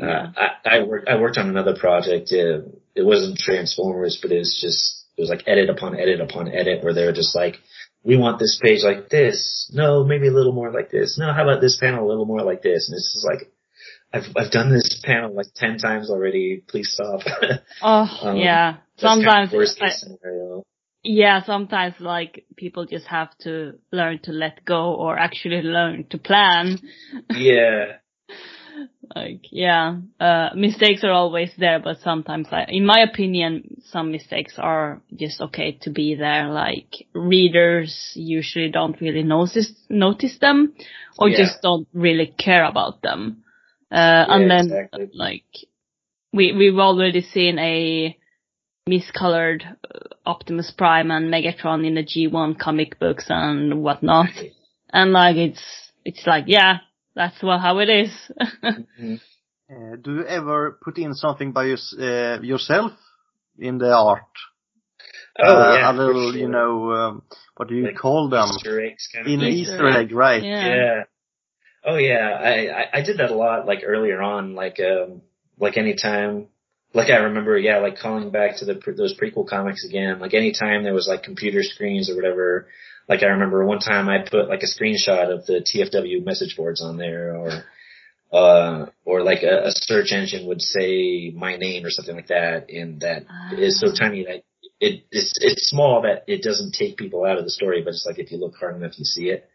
[0.00, 2.32] uh, I, I worked, I worked on another project.
[2.32, 6.48] It, it wasn't Transformers, but it was just, it was like edit upon edit upon
[6.48, 7.56] edit where they were just like,
[8.04, 9.70] we want this page like this.
[9.72, 11.16] No, maybe a little more like this.
[11.18, 12.88] No, how about this panel a little more like this?
[12.88, 13.50] And it's just like,
[14.12, 16.62] I've, I've done this panel like 10 times already.
[16.68, 17.20] Please stop.
[17.82, 18.76] oh, um, yeah.
[18.98, 20.64] Sometimes kind of worst case I, scenario
[21.06, 26.18] yeah, sometimes like people just have to learn to let go or actually learn to
[26.18, 26.78] plan.
[27.30, 27.98] Yeah.
[29.14, 34.54] like, yeah, uh, mistakes are always there, but sometimes I, in my opinion, some mistakes
[34.58, 36.48] are just okay to be there.
[36.48, 40.74] Like readers usually don't really notice, notice them
[41.18, 41.38] or yeah.
[41.38, 43.44] just don't really care about them.
[43.92, 45.10] Uh, yeah, and then exactly.
[45.14, 45.44] like
[46.32, 48.18] we, we've already seen a,
[48.88, 54.30] miscolored uh, Optimus Prime and Megatron in the G1 comic books and whatnot.
[54.92, 55.62] And like it's
[56.04, 56.78] it's like yeah,
[57.14, 58.10] that's well how it is.
[58.62, 59.14] mm-hmm.
[59.70, 62.92] uh, do you ever put in something by your, uh, yourself
[63.58, 64.22] in the art?
[65.38, 66.40] Oh uh, yeah, a little, sure.
[66.40, 67.22] you know, um,
[67.56, 68.48] what do you like call them?
[68.54, 70.42] Easter eggs, kind of in Easter egg, right?
[70.42, 70.74] Yeah.
[70.74, 71.02] yeah.
[71.84, 75.22] Oh yeah, I, I I did that a lot, like earlier on, like um,
[75.58, 76.48] like anytime
[76.94, 80.18] like I remember, yeah, like calling back to the those prequel comics again.
[80.18, 82.68] Like anytime there was like computer screens or whatever.
[83.08, 86.82] Like I remember one time I put like a screenshot of the TFW message boards
[86.82, 87.64] on there, or
[88.32, 92.70] uh, or like a, a search engine would say my name or something like that,
[92.70, 93.24] and that
[93.56, 94.42] is so tiny that
[94.80, 98.06] it it's it's small that it doesn't take people out of the story, but it's
[98.06, 99.48] like if you look hard enough, you see it.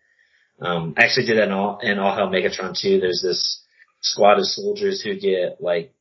[0.59, 2.99] Um, I actually did that in all in All Hail Megatron too.
[2.99, 3.63] There's this
[4.01, 5.93] squad of soldiers who get like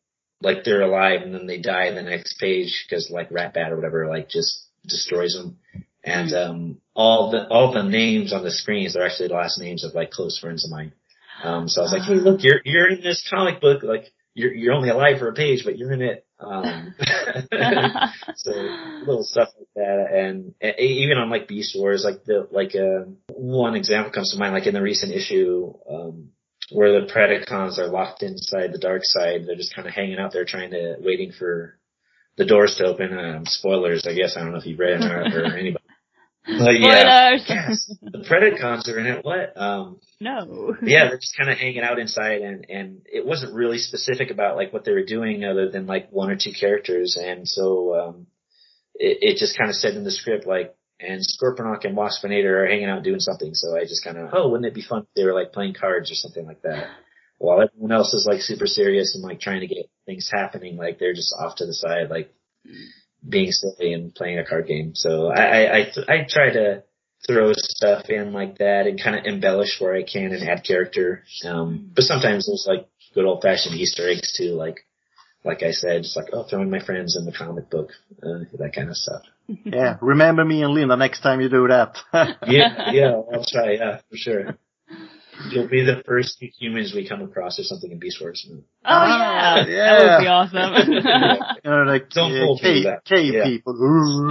[0.42, 3.76] like they're alive and then they die in the next page because like Ratbat or
[3.76, 5.58] whatever like just destroys them.
[6.02, 6.50] And mm-hmm.
[6.50, 9.94] um all the all the names on the screens are actually the last names of
[9.94, 10.92] like close friends of mine.
[11.42, 14.52] Um so I was like, Hey look, you're you're in this comic book, like you're
[14.54, 16.26] you're only alive for a page, but you're in it.
[16.38, 16.94] Um
[18.36, 22.74] so little stuff like that and, and even on like Beast Wars, like the like
[22.74, 26.30] uh one example comes to mind, like in the recent issue, um
[26.72, 29.46] where the Predacons are locked inside the Darksyde.
[29.46, 31.78] They're just kind of hanging out there trying to, waiting for
[32.36, 33.18] the doors to open.
[33.18, 34.36] Um, spoilers, I guess.
[34.36, 35.84] I don't know if you've read it or, or anybody.
[36.46, 39.24] But yeah, yes, the Predacons are in it.
[39.24, 39.60] What?
[39.60, 40.74] Um, no.
[40.82, 44.56] yeah, they're just kind of hanging out inside, and and it wasn't really specific about
[44.56, 48.26] like what they were doing, other than like one or two characters, and so um,
[48.94, 50.74] it, it just kind of said in the script like
[51.06, 53.54] and Scorponok and Waspinator are hanging out doing something.
[53.54, 55.74] So I just kind of, oh, wouldn't it be fun if they were like playing
[55.74, 56.88] cards or something like that?
[57.38, 60.98] While everyone else is like super serious and like trying to get things happening, like
[60.98, 62.32] they're just off to the side, like
[63.26, 64.92] being silly and playing a card game.
[64.94, 66.84] So I, I, I, I try to
[67.26, 71.24] throw stuff in like that and kind of embellish where I can and add character.
[71.44, 74.86] Um, but sometimes there's like good old fashioned Easter eggs too, like
[75.44, 77.90] like I said, it's like, oh, throwing my friends in the comic book,
[78.22, 79.22] uh, that kind of stuff.
[79.64, 81.96] yeah, remember me and Linda next time you do that.
[82.46, 84.58] yeah, yeah, I'll try, yeah, for sure.
[85.50, 88.46] You'll be the first humans we come across or something in Beast Wars.
[88.50, 89.66] Oh ah, yeah.
[89.66, 91.02] yeah, that would be awesome.
[91.04, 91.36] yeah.
[91.64, 93.44] You know, like Don't uh, cave, cave yeah.
[93.44, 94.28] people.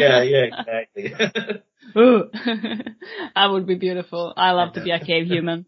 [0.00, 1.62] yeah, yeah, exactly.
[1.96, 2.24] Ooh,
[3.34, 4.34] that would be beautiful.
[4.36, 5.66] I love to be a cave human.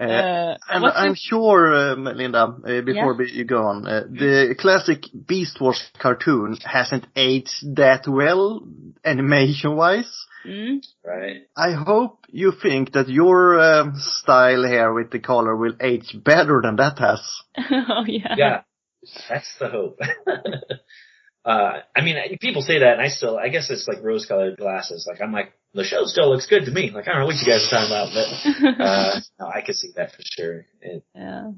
[0.00, 3.34] Uh, uh, and I'm sure, um, Linda, uh, before yeah.
[3.34, 8.66] you go on, uh, the classic Beast Wars cartoon hasn't aged that well,
[9.04, 10.26] animation-wise.
[10.46, 10.84] Mm.
[11.04, 11.42] Right.
[11.56, 16.60] I hope you think that your um, style here with the color will age better
[16.62, 17.20] than that has.
[17.58, 18.34] oh yeah.
[18.36, 18.60] Yeah,
[19.28, 20.00] that's the hope.
[21.44, 25.06] uh, I mean, people say that, and I still, I guess it's like rose-colored glasses.
[25.08, 26.90] Like I'm like, the show still looks good to me.
[26.90, 29.76] Like I don't know what you guys are talking about, but uh, no, I could
[29.76, 30.66] see that for sure.
[30.80, 31.50] It, yeah.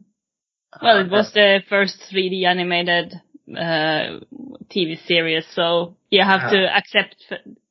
[0.83, 3.14] Well, it was the first 3D animated
[3.48, 4.20] uh,
[4.74, 7.16] TV series, so you have to accept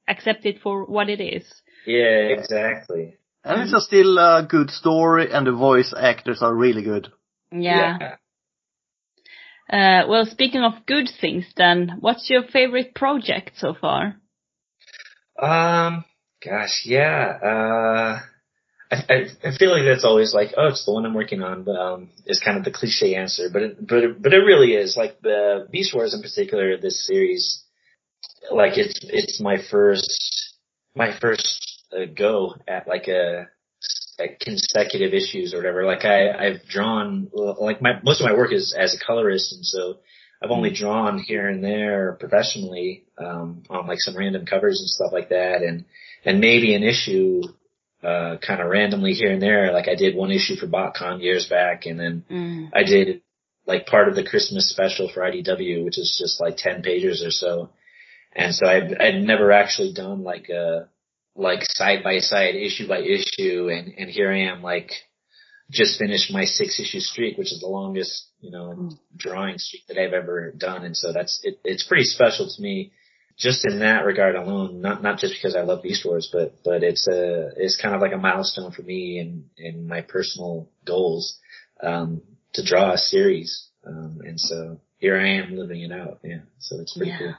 [0.08, 1.44] accept it for what it is.
[1.86, 3.18] Yeah, exactly.
[3.44, 7.12] And it's a still a good story, and the voice actors are really good.
[7.52, 7.98] Yeah.
[8.00, 8.16] yeah.
[9.70, 14.16] Uh, well, speaking of good things, then, what's your favorite project so far?
[15.42, 16.06] Um,
[16.44, 17.40] gosh, yeah.
[17.42, 18.20] Uh,
[18.92, 21.76] I, I feel like that's always like, oh, it's the one I'm working on, but
[21.76, 23.50] um, is kind of the cliche answer.
[23.52, 26.78] But it, but it, but it really is like the Beast Wars in particular.
[26.78, 27.64] This series,
[28.52, 30.56] like it's it's my first
[30.96, 33.48] my first uh, go at like a,
[34.20, 35.86] a consecutive issues or whatever.
[35.86, 39.66] Like I I've drawn like my most of my work is as a colorist, and
[39.66, 39.98] so
[40.44, 40.84] I've only mm-hmm.
[40.84, 45.64] drawn here and there professionally um, on like some random covers and stuff like that,
[45.64, 45.86] and
[46.26, 47.42] and maybe an issue
[48.04, 49.72] uh, kind of randomly here and there.
[49.72, 52.70] Like I did one issue for BotCon years back, and then mm.
[52.74, 53.22] I did
[53.66, 57.32] like part of the Christmas special for IDW, which is just like ten pages or
[57.32, 57.70] so.
[58.36, 60.90] And so I've I'd never actually done like a
[61.36, 64.92] like side by side, issue by issue, and and here I am like
[65.72, 69.00] just finished my six issue streak, which is the longest you know mm.
[69.16, 72.92] drawing streak that I've ever done, and so that's it, it's pretty special to me
[73.38, 76.84] just in that regard alone, not not just because I love Beast Wars, but but
[76.84, 81.40] it's a it's kind of like a milestone for me in in my personal goals
[81.82, 82.22] um,
[82.54, 86.20] to draw a series, um, and so here I am living it out.
[86.24, 87.18] Yeah, so it's pretty yeah.
[87.18, 87.34] cool.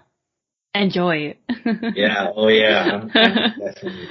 [0.75, 1.17] Enjoy.
[1.17, 1.39] It.
[1.97, 2.31] yeah.
[2.35, 2.83] Oh yeah.
[2.83, 4.09] I'm, I'm definitely.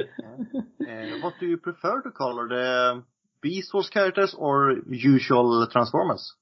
[0.00, 3.02] uh, what do you prefer to color the
[3.42, 6.32] Beast Wars characters or usual Transformers?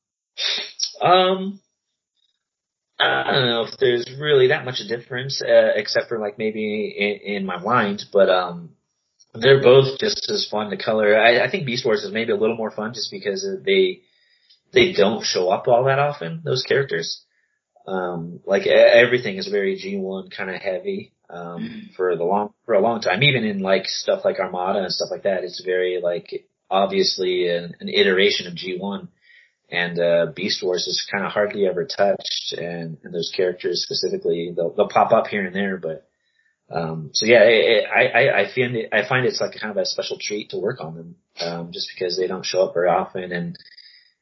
[1.00, 1.61] Um,
[3.03, 6.95] I don't know if there's really that much of difference, uh, except for like maybe
[6.97, 8.71] in, in my mind, but um,
[9.35, 11.19] they're both just as fun to color.
[11.19, 14.03] I, I think Beast Wars is maybe a little more fun just because they
[14.73, 16.43] they don't show up all that often.
[16.45, 17.23] Those characters,
[17.87, 21.95] um, like everything is very G1 kind of heavy um, mm-hmm.
[21.97, 23.23] for the long for a long time.
[23.23, 27.75] Even in like stuff like Armada and stuff like that, it's very like obviously an,
[27.81, 29.09] an iteration of G1
[29.73, 34.53] and uh, Beast Wars is kind of hardly ever touched, and, and those characters specifically,
[34.55, 36.07] they'll, they'll pop up here and there, but
[36.71, 39.77] um, so yeah, it, I, I I find it I find it's like kind of
[39.79, 42.89] a special treat to work on them, um, just because they don't show up very
[42.89, 43.59] often, and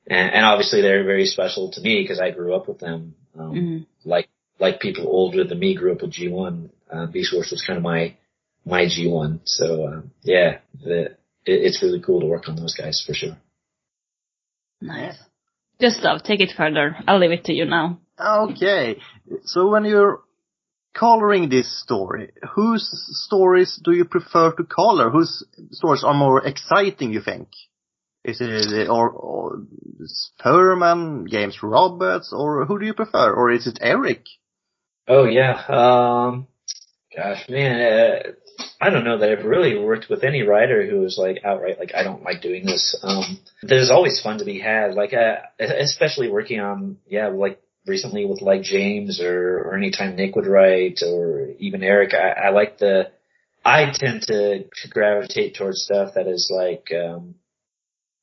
[0.06, 3.52] and, and obviously they're very special to me because I grew up with them, um,
[3.52, 4.08] mm-hmm.
[4.08, 4.28] like
[4.60, 6.70] like people older than me grew up with G1.
[6.90, 8.16] Uh, Beast Wars was kind of my
[8.64, 13.02] my G1, so uh, yeah, the, it, it's really cool to work on those guys
[13.04, 13.36] for sure.
[14.80, 15.18] Nice.
[15.80, 16.96] Gustav, take it further.
[17.06, 18.00] I'll leave it to you now.
[18.18, 19.00] Okay.
[19.44, 20.20] So when you're
[20.94, 22.88] coloring this story, whose
[23.26, 25.10] stories do you prefer to color?
[25.10, 27.48] Whose stories are more exciting, you think?
[28.22, 29.62] Is it or, or
[30.42, 33.32] Furman, James Roberts, or who do you prefer?
[33.32, 34.24] Or is it Eric?
[35.08, 36.46] Oh yeah, um,
[37.16, 38.32] gosh, man, uh,
[38.80, 41.92] I don't know that I've really worked with any writer who is like outright like
[41.94, 42.96] I don't like doing this.
[43.02, 48.24] Um, there's always fun to be had, like uh, especially working on yeah like recently
[48.24, 52.14] with like James or or anytime Nick would write or even Eric.
[52.14, 53.10] I, I like the
[53.64, 57.34] I tend to, gravitate towards stuff that is like um,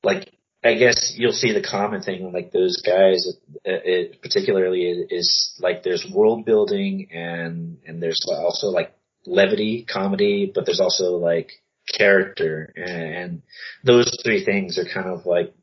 [0.03, 0.31] like
[0.63, 3.27] I guess you'll see the common thing like those guys,
[3.63, 8.93] it, it particularly is like there's world building and and there's also like
[9.27, 11.51] levity, comedy, but there's also like
[11.97, 13.41] character and
[13.83, 15.53] those three things are kind of like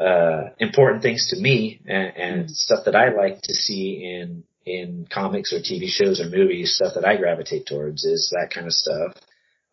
[0.00, 5.06] uh important things to me and, and stuff that I like to see in in
[5.12, 8.72] comics or TV shows or movies, stuff that I gravitate towards is that kind of
[8.72, 9.16] stuff.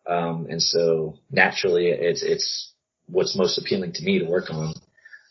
[0.06, 2.72] Um and so naturally it's it's
[3.06, 4.74] what's most appealing to me to work on.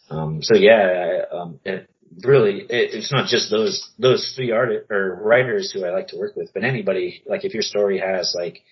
[0.10, 1.90] Um so yeah, I, um it,
[2.24, 6.17] really, it, it's not just those those three art or writers who I like to
[6.17, 7.24] work with, but anybody.
[7.26, 8.63] Like if your story has like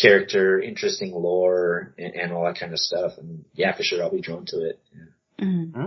[0.00, 4.10] character, interesting lore, and, and all that kind of stuff, and yeah, for sure, I'll
[4.10, 4.80] be drawn to it.
[4.94, 5.44] Yeah.
[5.46, 5.86] Mm-hmm.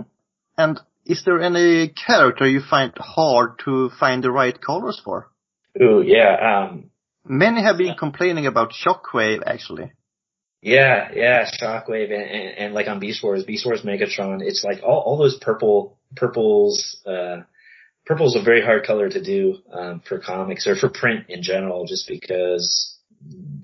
[0.58, 5.30] And is there any character you find hard to find the right colors for?
[5.80, 6.68] Oh yeah.
[6.68, 6.90] Um,
[7.28, 9.92] Many have been complaining about Shockwave, actually.
[10.62, 14.82] Yeah, yeah, Shockwave, and, and, and, like on Beast Wars, Beast Wars Megatron, it's like
[14.82, 17.02] all, all those purple purples.
[17.06, 17.42] Uh,
[18.04, 21.86] purple's a very hard color to do um, for comics or for print in general,
[21.86, 22.96] just because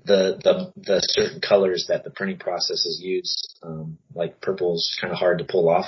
[0.05, 5.13] the the the certain colors that the printing process is used, um, like purple's kind
[5.13, 5.87] of hard to pull off.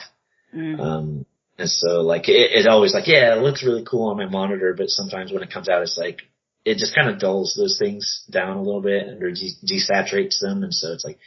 [0.56, 0.80] Mm.
[0.80, 1.26] Um,
[1.58, 4.74] And so like it, it always like, yeah, it looks really cool on my monitor,
[4.78, 6.22] but sometimes when it comes out, it's like,
[6.66, 10.40] it just kind of dulls those things down a little bit and or de- desaturates
[10.42, 10.64] them.
[10.64, 11.18] And so it's like,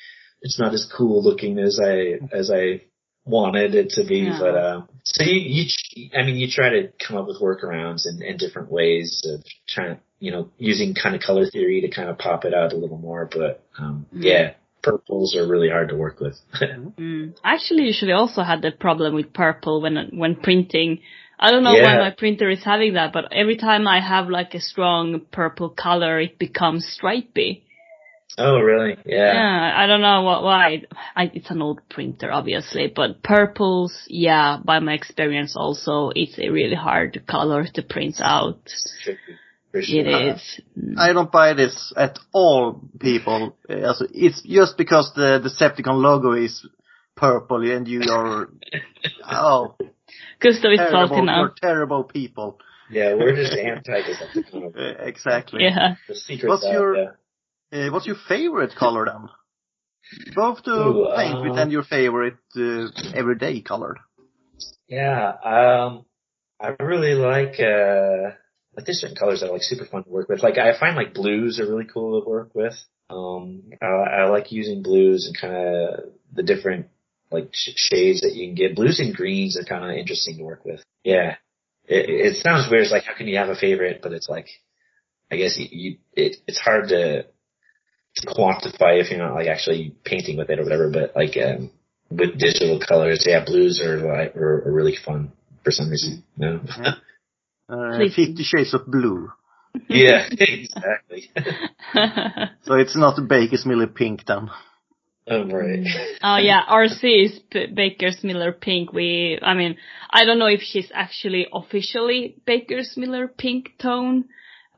[0.42, 2.82] it's not as cool looking as I, as I
[3.28, 4.18] wanted it to be.
[4.18, 4.38] Yeah.
[4.40, 5.64] But, uh, so you,
[5.94, 9.44] you, I mean, you try to come up with workarounds and, and different ways of
[9.68, 12.72] trying to, you know, using kind of color theory to kind of pop it out
[12.72, 13.28] a little more.
[13.30, 14.24] But, um, Mm.
[14.24, 14.52] yeah,
[14.82, 16.36] purples are really hard to work with.
[16.98, 17.36] Mm.
[17.44, 21.00] I actually usually also had the problem with purple when when printing.
[21.38, 24.54] I don't know why my printer is having that, but every time I have like
[24.54, 27.64] a strong purple color, it becomes stripy.
[28.38, 28.96] Oh, really?
[29.04, 29.32] Yeah.
[29.34, 30.82] Yeah, I don't know what why.
[31.14, 36.48] I, it's an old printer, obviously, but purples, yeah, by my experience also, it's a
[36.50, 38.60] really hard color to print out.
[39.00, 39.14] Sure.
[39.74, 40.60] It is.
[40.78, 40.94] Mm.
[40.98, 43.56] I don't buy this at all, people.
[43.68, 46.66] Also, it's just because the Decepticon logo is
[47.14, 48.48] purple and you are,
[49.30, 49.76] oh,
[50.40, 51.40] Gustav is salty terrible, now.
[51.40, 52.58] you're terrible people.
[52.90, 54.72] Yeah, we're just anti-Decepticon.
[55.06, 55.64] Exactly.
[55.64, 55.96] Yeah.
[56.08, 57.10] The secret What's that, your- yeah.
[57.72, 59.28] Uh, what's your favorite color then?
[60.34, 63.96] Both to Ooh, paint with uh, and your favorite uh, everyday color.
[64.88, 66.06] Yeah, um,
[66.60, 68.34] I really like, uh,
[68.74, 70.42] like there's certain colors that are like super fun to work with.
[70.42, 72.74] Like I find like blues are really cool to work with.
[73.10, 76.86] Um, I, I like using blues and kind of the different
[77.30, 78.76] like sh- shades that you can get.
[78.76, 80.82] Blues and greens are kind of interesting to work with.
[81.04, 81.36] Yeah.
[81.84, 82.84] It, it sounds weird.
[82.84, 84.00] It's like, how can you have a favorite?
[84.02, 84.46] But it's like,
[85.30, 87.26] I guess you, you it, it's hard to
[88.26, 90.90] quantify if you're not like actually painting with it or whatever.
[90.90, 91.70] But like, um,
[92.10, 95.32] with digital colors, yeah, blues are like are, are really fun
[95.64, 96.24] for some reason.
[96.36, 96.60] No.
[97.68, 99.30] Uh, Fifty Shades of Blue.
[99.88, 101.30] yeah, exactly.
[102.64, 104.50] So it's not Baker's Miller Pink then.
[105.30, 105.86] oh, right.
[106.22, 108.92] Oh yeah, RC is P- Baker's Miller Pink.
[108.92, 109.76] We, I mean,
[110.10, 114.24] I don't know if she's actually officially Baker's Miller Pink tone,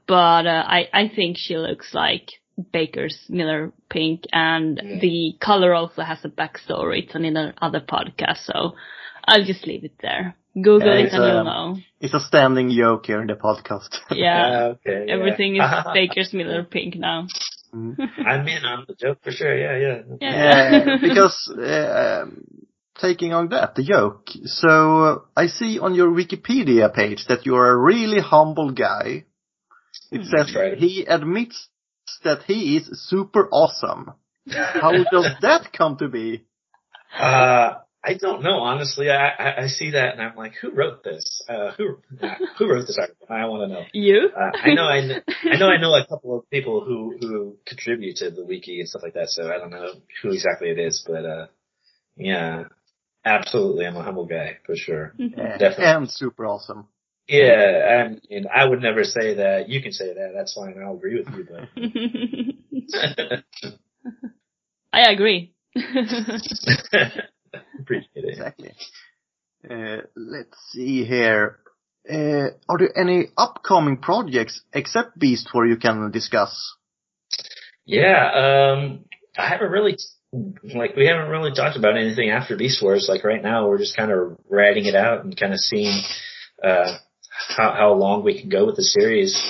[0.06, 2.30] but uh, I I think she looks like
[2.72, 4.98] Baker's Miller Pink, and Yeah.
[5.00, 7.04] the color also has a backstory.
[7.04, 8.74] It's on another other podcast, so
[9.24, 10.36] I'll just leave it there.
[10.54, 11.76] Google Yeah, it it's, and you'll um, know.
[12.00, 13.96] It's a standing joke here in the podcast.
[14.10, 15.04] Yeah, Ah, okay.
[15.06, 15.14] yeah.
[15.14, 15.62] everything is
[15.94, 17.26] Baker's Miller Pink now.
[17.74, 17.96] Mm.
[18.26, 19.56] I'm in on the joke for sure.
[19.56, 20.16] Yeah, yeah.
[20.20, 22.44] Yeah, because uh, um,
[23.00, 24.28] taking on that, the joke.
[24.44, 29.24] So I see on your Wikipedia page that you're a really humble guy.
[30.10, 30.76] It says right.
[30.76, 31.68] he admits
[32.24, 34.12] that he is super awesome.
[34.50, 36.44] How does that come to be?
[37.18, 39.10] Uh, I don't know, honestly.
[39.10, 41.42] I, I, I see that and I'm like, who wrote this?
[41.48, 41.98] Uh, who,
[42.58, 43.26] who wrote this article?
[43.28, 43.84] I want to know.
[43.92, 44.30] You?
[44.34, 47.56] Uh, I know, I, kn- I know, I know a couple of people who, who
[47.66, 49.28] contribute to the wiki and stuff like that.
[49.28, 49.92] So I don't know
[50.22, 51.46] who exactly it is, but, uh,
[52.16, 52.64] yeah,
[53.24, 53.86] absolutely.
[53.86, 55.14] I'm a humble guy for sure.
[55.20, 55.84] Uh, Definitely.
[55.84, 56.88] and super awesome.
[57.30, 58.06] Yeah.
[58.06, 59.68] I mean, I would never say that.
[59.68, 60.32] You can say that.
[60.34, 60.74] That's fine.
[60.82, 61.68] I'll agree with you, but
[64.92, 65.54] I agree.
[67.78, 68.28] appreciate it.
[68.30, 68.72] Exactly.
[69.68, 71.58] Uh, let's see here.
[72.10, 76.74] Uh, are there any upcoming projects except Beast War you can discuss?
[77.84, 79.04] Yeah, um,
[79.36, 79.96] I haven't really,
[80.74, 83.06] like, we haven't really talked about anything after Beast Wars.
[83.08, 86.02] Like right now, we're just kind of writing it out and kind of seeing,
[86.64, 86.96] uh,
[87.48, 89.40] how, how long we can go with the series.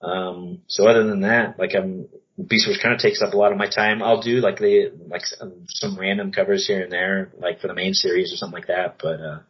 [0.00, 2.08] Um, so other than that, like I'm,
[2.48, 4.02] Beast Wars kind of takes up a lot of my time.
[4.02, 7.74] I'll do like the, like some, some random covers here and there, like for the
[7.74, 9.40] main series or something like that, but, uh,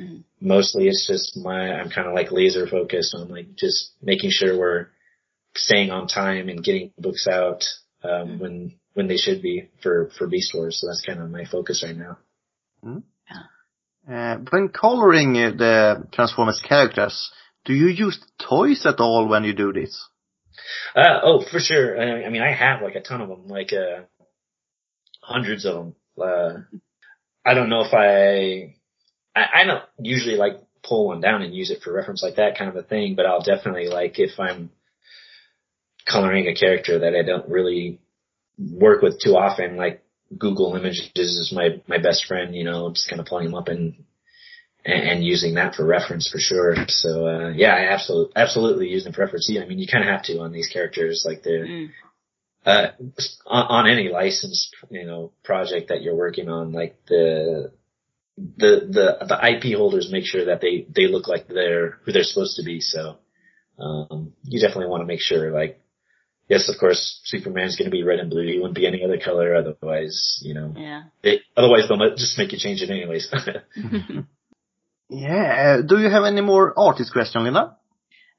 [0.00, 0.22] Mhm.
[0.40, 4.56] mostly it's just my, I'm kind of like laser focused on like just making sure
[4.56, 4.86] we're
[5.56, 7.64] staying on time and getting books out,
[8.04, 10.78] um, when, when they should be for, for Beast Wars.
[10.80, 12.18] So that's kind of my focus right now.
[13.28, 13.42] Uh,
[14.08, 17.30] when coloring uh, the Transformers characters,
[17.64, 20.08] do you use toys at all when you do this?
[20.96, 22.00] Uh, oh, for sure.
[22.00, 24.02] I, I mean, I have like a ton of them, like, uh,
[25.20, 25.94] hundreds of them.
[26.20, 26.60] Uh,
[27.44, 28.74] I don't know if I,
[29.38, 32.56] I, I don't usually like pull one down and use it for reference like that
[32.56, 34.70] kind of a thing, but I'll definitely like if I'm
[36.06, 38.00] coloring a character that I don't really
[38.58, 40.02] work with too often, like
[40.36, 43.68] Google Images is my, my best friend, you know, just kind of pulling them up
[43.68, 44.04] and,
[44.84, 46.74] and, using that for reference for sure.
[46.88, 49.48] So, uh, yeah, I absolutely, absolutely use them for reference.
[49.50, 51.90] Yeah, I mean, you kind of have to on these characters, like they're, Mm.
[52.66, 52.88] uh,
[53.46, 57.72] on, on any licensed, you know, project that you're working on, like the,
[58.36, 62.22] the, the, the IP holders make sure that they, they look like they're who they're
[62.22, 62.80] supposed to be.
[62.80, 63.16] So,
[63.78, 65.80] um, you definitely want to make sure, like,
[66.48, 68.46] yes, of course, Superman's going to be red and blue.
[68.46, 69.54] He wouldn't be any other color.
[69.54, 71.02] Otherwise, you know, Yeah.
[71.22, 73.32] they, otherwise they'll just make you change it anyways.
[75.10, 75.80] Yeah.
[75.86, 77.76] Do you have any more artist question, Linda?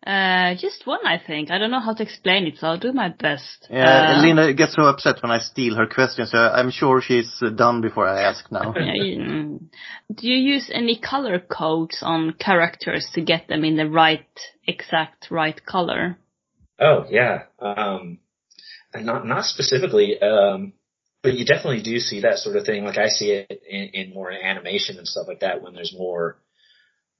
[0.06, 1.52] Uh, just one, I think.
[1.52, 3.68] I don't know how to explain it, so I'll do my best.
[3.70, 7.34] Yeah, Uh, Linda gets so upset when I steal her question, so I'm sure she's
[7.42, 8.74] uh, done before I ask now.
[8.80, 9.60] yeah, you- mm.
[10.16, 14.26] do you use any color codes on characters to get them in the right,
[14.66, 16.18] exact right color?
[16.80, 17.44] Oh yeah.
[17.60, 18.20] Um,
[18.94, 20.74] and not not specifically, um,
[21.22, 22.86] but you definitely do see that sort of thing.
[22.86, 26.38] Like I see it in, in more animation and stuff like that when there's more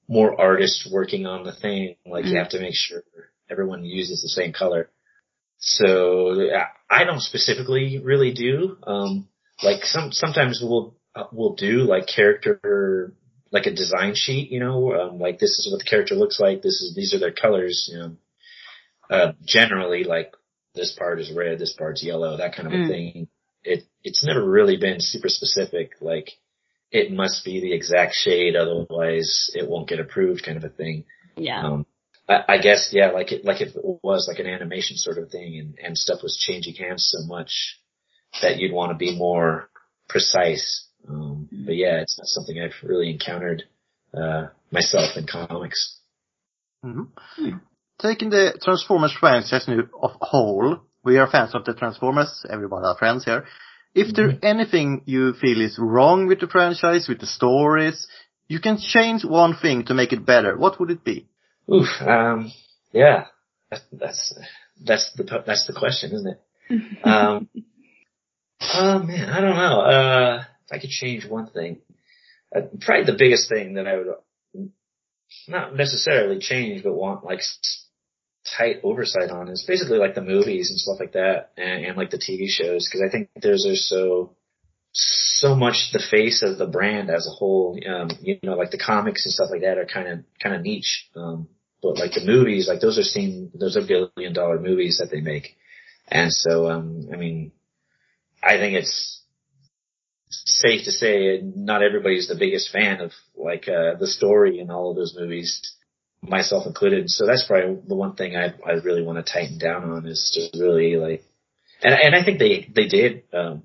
[0.08, 1.96] more artists working on the thing.
[2.06, 2.40] Like you Mm.
[2.40, 3.04] have to make sure
[3.50, 4.90] everyone uses the same color.
[5.60, 6.50] So
[6.90, 8.78] I don't specifically really do.
[8.88, 9.28] Um,
[9.62, 13.14] like some sometimes we'll uh, we'll do like character
[13.52, 14.52] like a design sheet.
[14.52, 16.62] You know, um, like this is what the character looks like.
[16.62, 17.90] This is these are their colors.
[17.92, 18.16] You know
[19.10, 20.34] uh, generally like
[20.76, 22.88] this part is red, this part's yellow, that kind of a Mm.
[22.88, 23.28] thing.
[23.64, 25.94] It it's never really been super specific.
[26.02, 26.32] Like
[26.92, 31.06] it must be the exact shade, otherwise it won't get approved, kind of a thing.
[31.36, 31.62] Yeah.
[31.64, 31.86] Um,
[32.28, 35.30] I, I guess yeah, like it like if it was like an animation sort of
[35.30, 37.80] thing, and and stuff was changing hands so much
[38.42, 39.70] that you'd want to be more
[40.08, 40.86] precise.
[41.08, 43.64] Um, but yeah, it's not something I've really encountered
[44.14, 45.98] uh, myself in comics.
[46.86, 47.08] Mhm.
[48.02, 52.96] Taking the Transformers franchise new of whole, we are fans of the Transformers, everybody are
[52.98, 53.46] friends here.
[53.94, 58.08] If there anything you feel is wrong with the franchise, with the stories,
[58.48, 60.58] you can change one thing to make it better.
[60.58, 61.28] What would it be?
[61.74, 62.52] Oof, um,
[62.94, 63.26] yeah,
[63.70, 64.40] that's, that's,
[64.86, 66.42] that's the, that's the question, isn't it?
[67.04, 67.50] Um,
[68.76, 69.82] oh man, I don't know.
[69.82, 71.80] Uh, if I could change one thing,
[72.56, 74.08] uh, probably the biggest thing that I would
[75.48, 77.86] not necessarily change, but want like s-
[78.58, 82.10] tight oversight on is basically like the movies and stuff like that, and, and like
[82.10, 84.36] the TV shows, because I think those are so
[84.92, 87.80] so much the face of the brand as a whole.
[87.88, 90.62] Um, you know, like the comics and stuff like that are kind of kind of
[90.62, 91.10] niche.
[91.16, 91.48] Um,
[91.82, 95.22] but like the movies, like those are seen, those are billion dollar movies that they
[95.22, 95.56] make.
[96.08, 97.52] And so, um, I mean,
[98.44, 99.22] I think it's
[100.30, 104.92] safe to say not everybody's the biggest fan of like, uh, the story in all
[104.92, 105.74] of those movies,
[106.22, 107.10] myself included.
[107.10, 110.32] So that's probably the one thing I, I really want to tighten down on is
[110.34, 111.24] just really like,
[111.84, 113.64] and, and I think they, they did, um,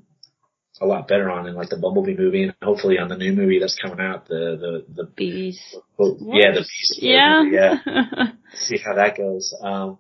[0.81, 3.61] a lot better on in like the Bumblebee movie and hopefully on the new movie
[3.61, 5.61] that's coming out, the, the, the, Bees.
[5.99, 7.43] oh, yeah, the Beast Mode Yeah.
[7.43, 7.79] movie, yeah
[8.55, 9.55] see how that goes.
[9.63, 9.99] Um,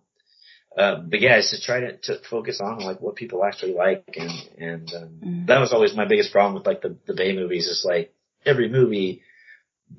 [0.77, 4.05] uh, but yeah, it's to try to, to focus on like what people actually like,
[4.17, 5.47] and and um, Mm.
[5.47, 7.69] that was always my biggest problem with like the the Bay movies.
[7.69, 8.13] Is like
[8.45, 9.23] every movie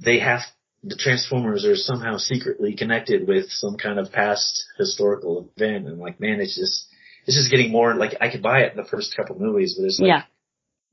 [0.03, 0.41] they have
[0.87, 6.19] the Transformers are somehow secretly connected with some kind of past historical event, and like
[6.19, 6.87] man, it's just
[7.25, 9.85] it's just getting more like I could buy it in the first couple movies, but
[9.85, 10.23] it's like yeah.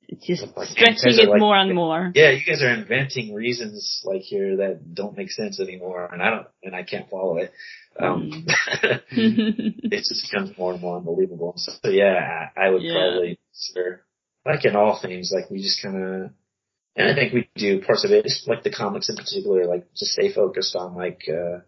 [0.08, 2.12] It's just Like, stretching it like- more and more.
[2.14, 6.28] yeah, you guys are inventing reasons like here that don't make sense anymore, and I
[6.30, 7.50] don't, and I can't follow it.
[7.98, 8.44] Um,
[9.10, 11.54] it just becomes more and more unbelievable.
[11.56, 12.92] So, yeah, I I would Yeah.
[12.94, 13.38] probably
[14.44, 16.30] like in all things, like we just kind of,
[16.96, 19.90] and I think we do parts of it, just like the comics in particular, like
[19.94, 21.60] just stay focused on like, uh,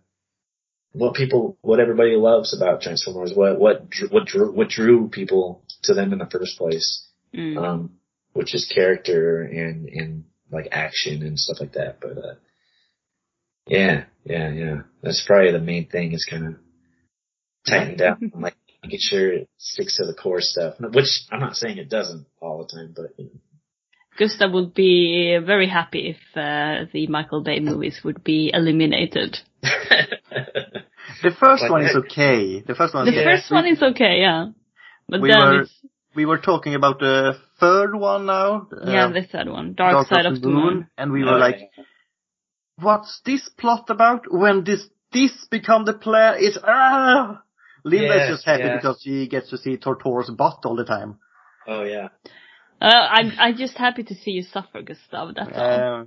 [0.93, 5.95] what people, what everybody loves about Transformers, what, what, what drew, what drew people to
[5.95, 7.01] them in the first place,
[7.35, 7.59] Mm.
[7.59, 7.91] um,
[8.33, 11.99] which is character and, and like action and stuff like that.
[12.01, 12.35] But, uh,
[13.67, 14.77] yeah, yeah, yeah.
[15.03, 16.55] That's probably the main thing is kind of
[17.69, 18.55] tightening down, like
[18.85, 20.75] making sure it sticks to the core stuff.
[20.79, 23.31] Which I'm not saying it doesn't all the time, but you
[24.19, 29.39] Gustav would be very happy if uh, the Michael Bay movies would be eliminated.
[31.23, 32.61] The first Like one is okay.
[32.61, 33.25] The first one The is Yeah.
[33.37, 34.47] first one is okay, yeah.
[35.09, 35.73] But We then were- it's,
[36.15, 38.69] We were talking about the third one now.
[38.87, 40.87] yeah, uh, the third one, Dark, Side of the Moon.
[40.97, 41.59] and we were Oh, like,
[42.79, 44.31] what's this plot about?
[44.31, 47.43] When this this become the player is ah.
[47.85, 48.77] Linda's Yeah, just happy yeah.
[48.77, 51.19] because she gets to see Tortor's butt all the time.
[51.67, 52.09] oh yeah,
[52.85, 55.81] Uh, I'm, I'm just happy to see you suffer, Gustav, that's all.
[55.81, 56.05] Uh,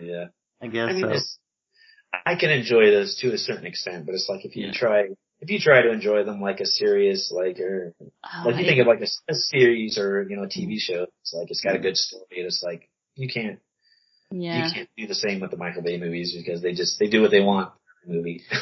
[0.00, 0.26] yeah.
[0.60, 1.18] I guess I mean, so.
[2.26, 4.72] I can enjoy those to a certain extent, but it's like if you Yeah.
[4.74, 5.00] try,
[5.40, 8.66] if you try to enjoy them like a serious, like or Oh, like you I-
[8.68, 11.62] think of like a, a series or you know a TV show, it's like it's
[11.62, 12.24] got a good story.
[12.30, 13.58] It's like you can't
[14.30, 14.66] yeah.
[14.66, 17.22] you can't do the same with the Michael Bay movies because they just they do
[17.22, 18.42] what they want in the movie.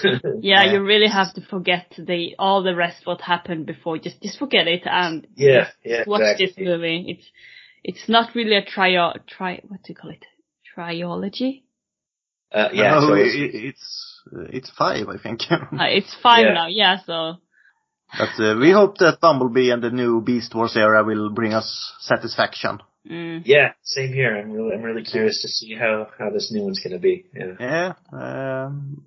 [0.42, 0.72] Yeah, Yeah.
[0.72, 3.98] you really have to forget the all the rest what happened before.
[3.98, 6.46] Just just forget it and yeah, yeah, watch exactly.
[6.46, 7.04] this movie.
[7.08, 7.26] It's
[7.84, 10.24] it's not really a trio tri what do you call it?
[10.76, 11.62] Triology?
[12.52, 14.20] Uh, yeah, no, so i- it's, i- it's
[14.54, 15.40] it's five, I think.
[15.50, 16.54] Uh, it's five Yeah.
[16.54, 17.36] now, yeah, so
[18.18, 21.92] but uh, we hope that Bumblebee and the new Beast Wars era will bring us
[22.00, 22.80] satisfaction.
[23.08, 23.42] Mm.
[23.44, 24.36] Yeah, same here.
[24.36, 27.24] I'm really, I'm really curious to see how, how this new one's gonna be.
[27.34, 27.54] Yeah.
[27.58, 29.02] Yeah, um,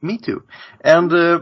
[0.00, 0.44] me too.
[0.82, 1.40] And uh,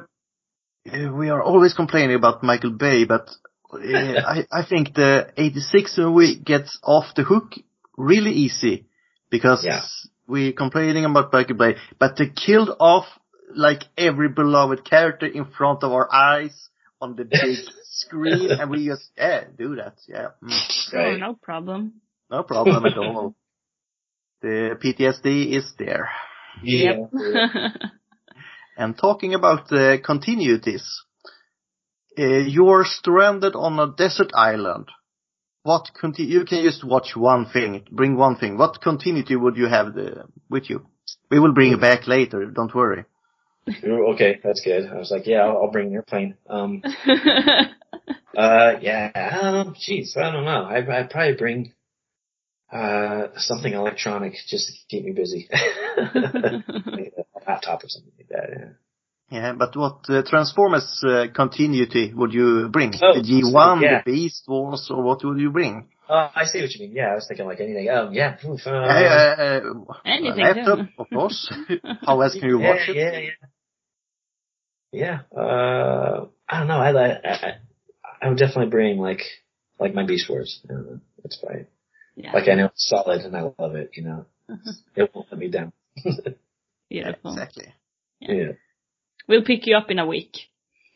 [1.13, 3.31] we are always complaining about Michael Bay, but
[3.73, 7.53] uh, I, I think the 86 movie gets off the hook
[7.97, 8.87] really easy
[9.31, 9.83] because Yeah.
[10.27, 13.07] we're complaining about Michael Bay, but they killed off
[13.55, 16.69] like every beloved character in front of our eyes
[17.05, 19.97] on the big screen, and we just yeah do that.
[20.09, 20.51] Yeah, mm,
[20.91, 21.21] Sure, Right.
[21.21, 22.01] no problem.
[22.31, 23.35] no problem at all.
[24.43, 26.09] The PTSD is there.
[26.63, 27.07] Yeah.
[28.77, 30.83] And talking about the continuities,
[32.19, 34.89] uh, you're stranded on a desert island.
[35.63, 38.59] What conti- you can just watch one thing, bring one thing.
[38.59, 40.79] What continuity would you have the, with you?
[41.31, 43.05] We will bring it back later, don't worry.
[43.85, 44.89] Ooh, okay, that's good.
[44.91, 46.37] I was like, yeah, I'll, I'll bring an airplane.
[46.49, 46.83] Um,
[48.37, 50.65] uh, yeah, um, jeez, I don't know.
[50.65, 51.73] I, I'd probably bring,
[52.73, 55.49] uh, something electronic just to keep me busy.
[55.97, 58.69] Like a laptop or something like that, yeah.
[59.31, 62.93] Yeah, but what uh, Transformers uh, continuity would you bring?
[63.01, 64.03] Oh, the G1, yeah.
[64.05, 65.89] the Beast Wars, or what would you bring?
[66.09, 66.97] Oh, I see what you mean.
[66.97, 67.89] Yeah, I was thinking like anything.
[67.89, 69.61] Um, yeah, oof, uh, Uh, uh,
[70.05, 71.53] Anything, laptop, of course.
[72.03, 72.97] How else can you yeah, watch it?
[72.97, 73.49] Yeah, yeah.
[74.95, 76.79] Yeah, uh, I don't know.
[76.79, 77.53] I, I, I,
[78.23, 79.23] I would definitely bring like,
[79.81, 80.61] like my Beast Wars.
[80.65, 81.01] I don't know.
[81.23, 81.67] That's fine.
[82.15, 82.33] yeah.
[82.33, 84.27] Like I know it's solid and I love it, you know.
[84.95, 85.73] It won't let me down.
[86.89, 87.33] Beautiful.
[87.33, 87.75] Exactly.
[88.21, 88.53] Yeah.
[89.29, 90.37] We'll pick you up in a week.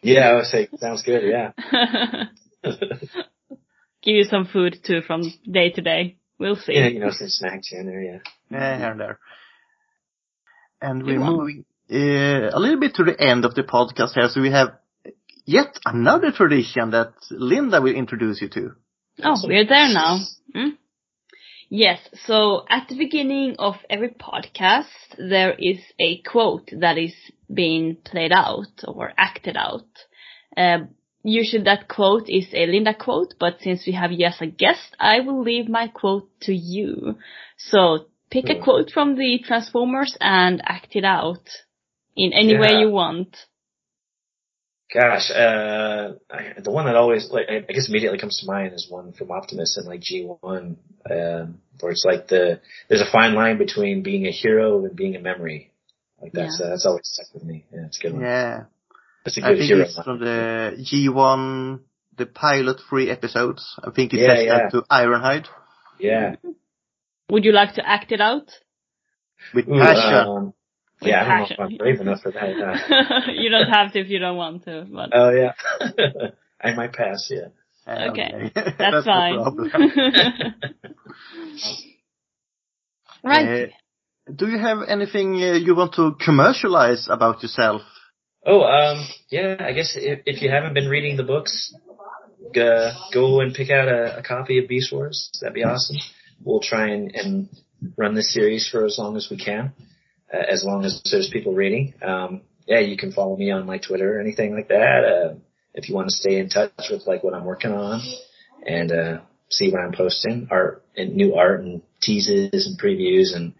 [0.02, 1.52] Yeah, I would say sounds good, yeah.
[4.02, 6.16] Give you some food too from day to day.
[6.38, 6.74] We'll see.
[6.74, 8.18] yeah, you know, some snacks here and there, yeah.
[8.48, 9.18] Yeah, here and there.
[10.80, 11.64] And Good we're moving
[11.96, 14.78] a little bit to the end of the podcast here, so we have
[15.44, 18.72] yet another tradition that Linda will introduce you to.
[19.24, 20.18] Oh, we're there now.
[20.54, 20.68] Hmm?
[21.70, 24.86] Yes, so at the beginning of every podcast,
[25.18, 27.14] there is a quote that is
[27.52, 29.86] being played out or acted out.
[30.56, 30.86] Uh,
[31.22, 34.96] usually that quote is a Linda quote, but since we have you as a guest,
[34.98, 37.18] I will leave my quote to you.
[37.58, 41.48] So pick a quote from the Transformers and act it out
[42.18, 43.36] in any way you want.
[44.92, 48.72] Gosh, uh, I, the one that always, like, I I guess immediately comes to mind
[48.72, 50.76] is one from Optimus and like G1,
[51.10, 55.14] um, where it's like the, there's a fine line between being a hero and being
[55.14, 55.72] a memory.
[56.22, 57.66] Like that's, uh, that's always stuck with me.
[57.72, 58.22] Yeah, it's a good one.
[58.22, 58.64] Yeah,
[59.24, 60.04] That's a I good think hero it's line.
[60.04, 61.80] from the G1,
[62.16, 63.74] the pilot free episodes.
[63.84, 64.58] I think it Yeah, says yeah.
[64.58, 65.46] that to Ironhide
[66.00, 66.36] Yeah.
[67.30, 68.50] Would you like to act it out?
[69.54, 70.28] with Ooh, passion.
[70.28, 70.54] um,
[71.00, 72.42] With yeah, I don't know if I'm brave enough for that.
[72.42, 75.52] uh, you don't have to if you don't want to, but Oh yeah.
[76.60, 77.48] I might pass, yeah.
[77.88, 78.50] Okay.
[78.54, 79.38] That's, that's, fine.
[83.24, 83.68] right.
[83.68, 87.82] Uh, do you have anything uh, you want to commercialize about yourself?
[88.44, 91.74] Oh, um, yeah, I guess if, if you haven't been reading the books,
[92.54, 95.30] go, go and pick out a, a copy of Beast Wars.
[95.40, 95.96] That'd be awesome.
[96.44, 97.48] We'll try and, and
[97.96, 99.72] run this series for as long as we can,
[100.32, 101.94] as long as there's people reading.
[102.02, 105.04] Um, yeah, you can follow me on my Twitter or anything like that.
[105.04, 105.34] Uh,
[105.74, 108.00] if you want to stay in touch with like what I'm working on
[108.66, 109.18] and, uh,
[109.50, 113.54] see what I'm posting, art and new art and teases and previews and,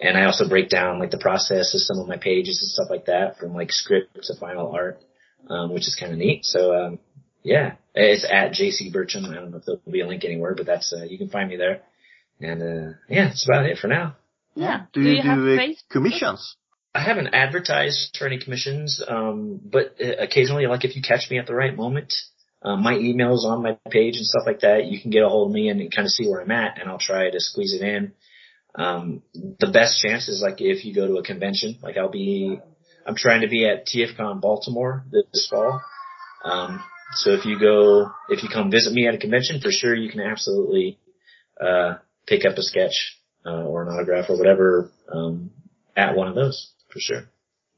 [0.00, 2.88] and I also break down like the process of some of my pages and stuff
[2.90, 5.00] like that from like script to final art,
[5.48, 6.44] um, which is kind of neat.
[6.44, 6.98] So, um,
[7.42, 9.30] yeah, it's at JC Burcham.
[9.30, 11.48] I don't know if there'll be a link anywhere, but that's, uh, you can find
[11.48, 11.82] me there.
[12.40, 14.16] And, uh, yeah, that's about it for now.
[14.56, 14.86] Yeah.
[14.92, 16.56] Do, you, have do uh, commissions?
[16.94, 21.38] I haven't advertised for any commissions, um, but uh, occasionally, like if you catch me
[21.38, 22.14] at the right moment,
[22.62, 24.86] um, my email's on my page and stuff like that.
[24.86, 26.88] You can get a hold of me and kind of see where I'm at, and
[26.88, 28.12] I'll try to squeeze it in.
[28.74, 32.58] Um, the best chance is like if you go to a convention, like I'll be,
[33.06, 35.82] I'm trying to be at TFCon Baltimore this fall.
[36.44, 36.82] Um,
[37.12, 40.10] so if you go, if you come visit me at a convention, for sure you
[40.10, 40.98] can absolutely
[41.60, 41.96] uh,
[42.26, 43.25] pick up a sketch or
[43.86, 45.50] an autograph or whatever um,
[45.96, 47.22] at one of those for sure.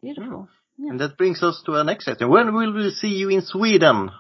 [0.03, 0.49] Beautiful.
[0.79, 2.31] And that brings us to our next question.
[2.31, 4.11] When will we see you in Sweden?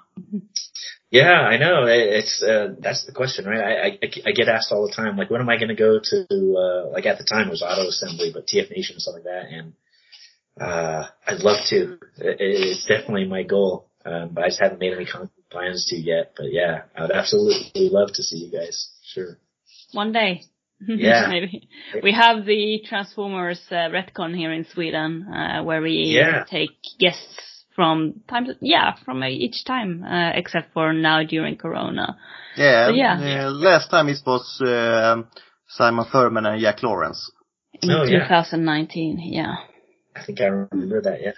[1.10, 1.84] Yeah, I know.
[1.86, 3.60] It's uh, that's the question, right?
[3.60, 5.98] I, I I get asked all the time, like, when am I going to go
[6.02, 9.14] to uh, like at the time it was Auto Assembly, but TF Nation and stuff
[9.14, 9.72] like that, and
[10.60, 11.98] uh, I'd love to.
[12.18, 15.06] It, it's definitely my goal, um, but I just haven't made any
[15.50, 16.32] plans to yet.
[16.36, 18.90] But yeah, I would absolutely love to see you guys.
[19.02, 19.38] Sure.
[19.92, 20.42] One day.
[20.86, 21.26] Yeah.
[21.28, 21.68] Maybe.
[22.02, 26.44] We have the Transformers uh, retcon here in Sweden, uh, where we Yeah.
[26.48, 32.16] take guests from time to, yeah, from each time, uh, except for now during Corona.
[32.56, 33.46] Yeah, So, yeah.
[33.46, 35.22] uh, last time it was uh,
[35.68, 37.30] Simon Furman and Jack Lawrence.
[37.82, 38.26] In Oh, yeah.
[38.26, 39.54] 2019, yeah.
[40.16, 41.20] I think I remember that.
[41.22, 41.34] Yeah.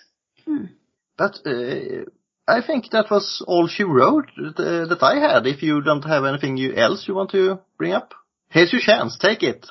[1.18, 2.04] But uh,
[2.48, 5.46] I think that was all she wrote uh, that I had.
[5.46, 8.14] If you don't have anything you, else you want to bring up,
[8.50, 9.16] here's your chance.
[9.18, 9.66] Take it.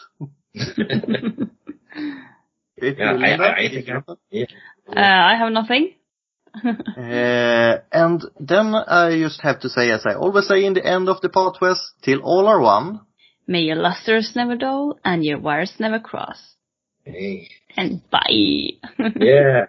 [2.82, 4.45] Yeah, I, I, I think I, yeah.
[4.88, 5.95] Uh, I have nothing.
[6.65, 11.07] Uh, and then I just have to say, as I always say in the end
[11.07, 13.01] of the podcast, till all are one.
[13.45, 16.55] May your lusters never dull and your wires never cross.
[17.03, 17.49] Hey.
[17.77, 18.80] And bye.
[19.19, 19.65] Yeah.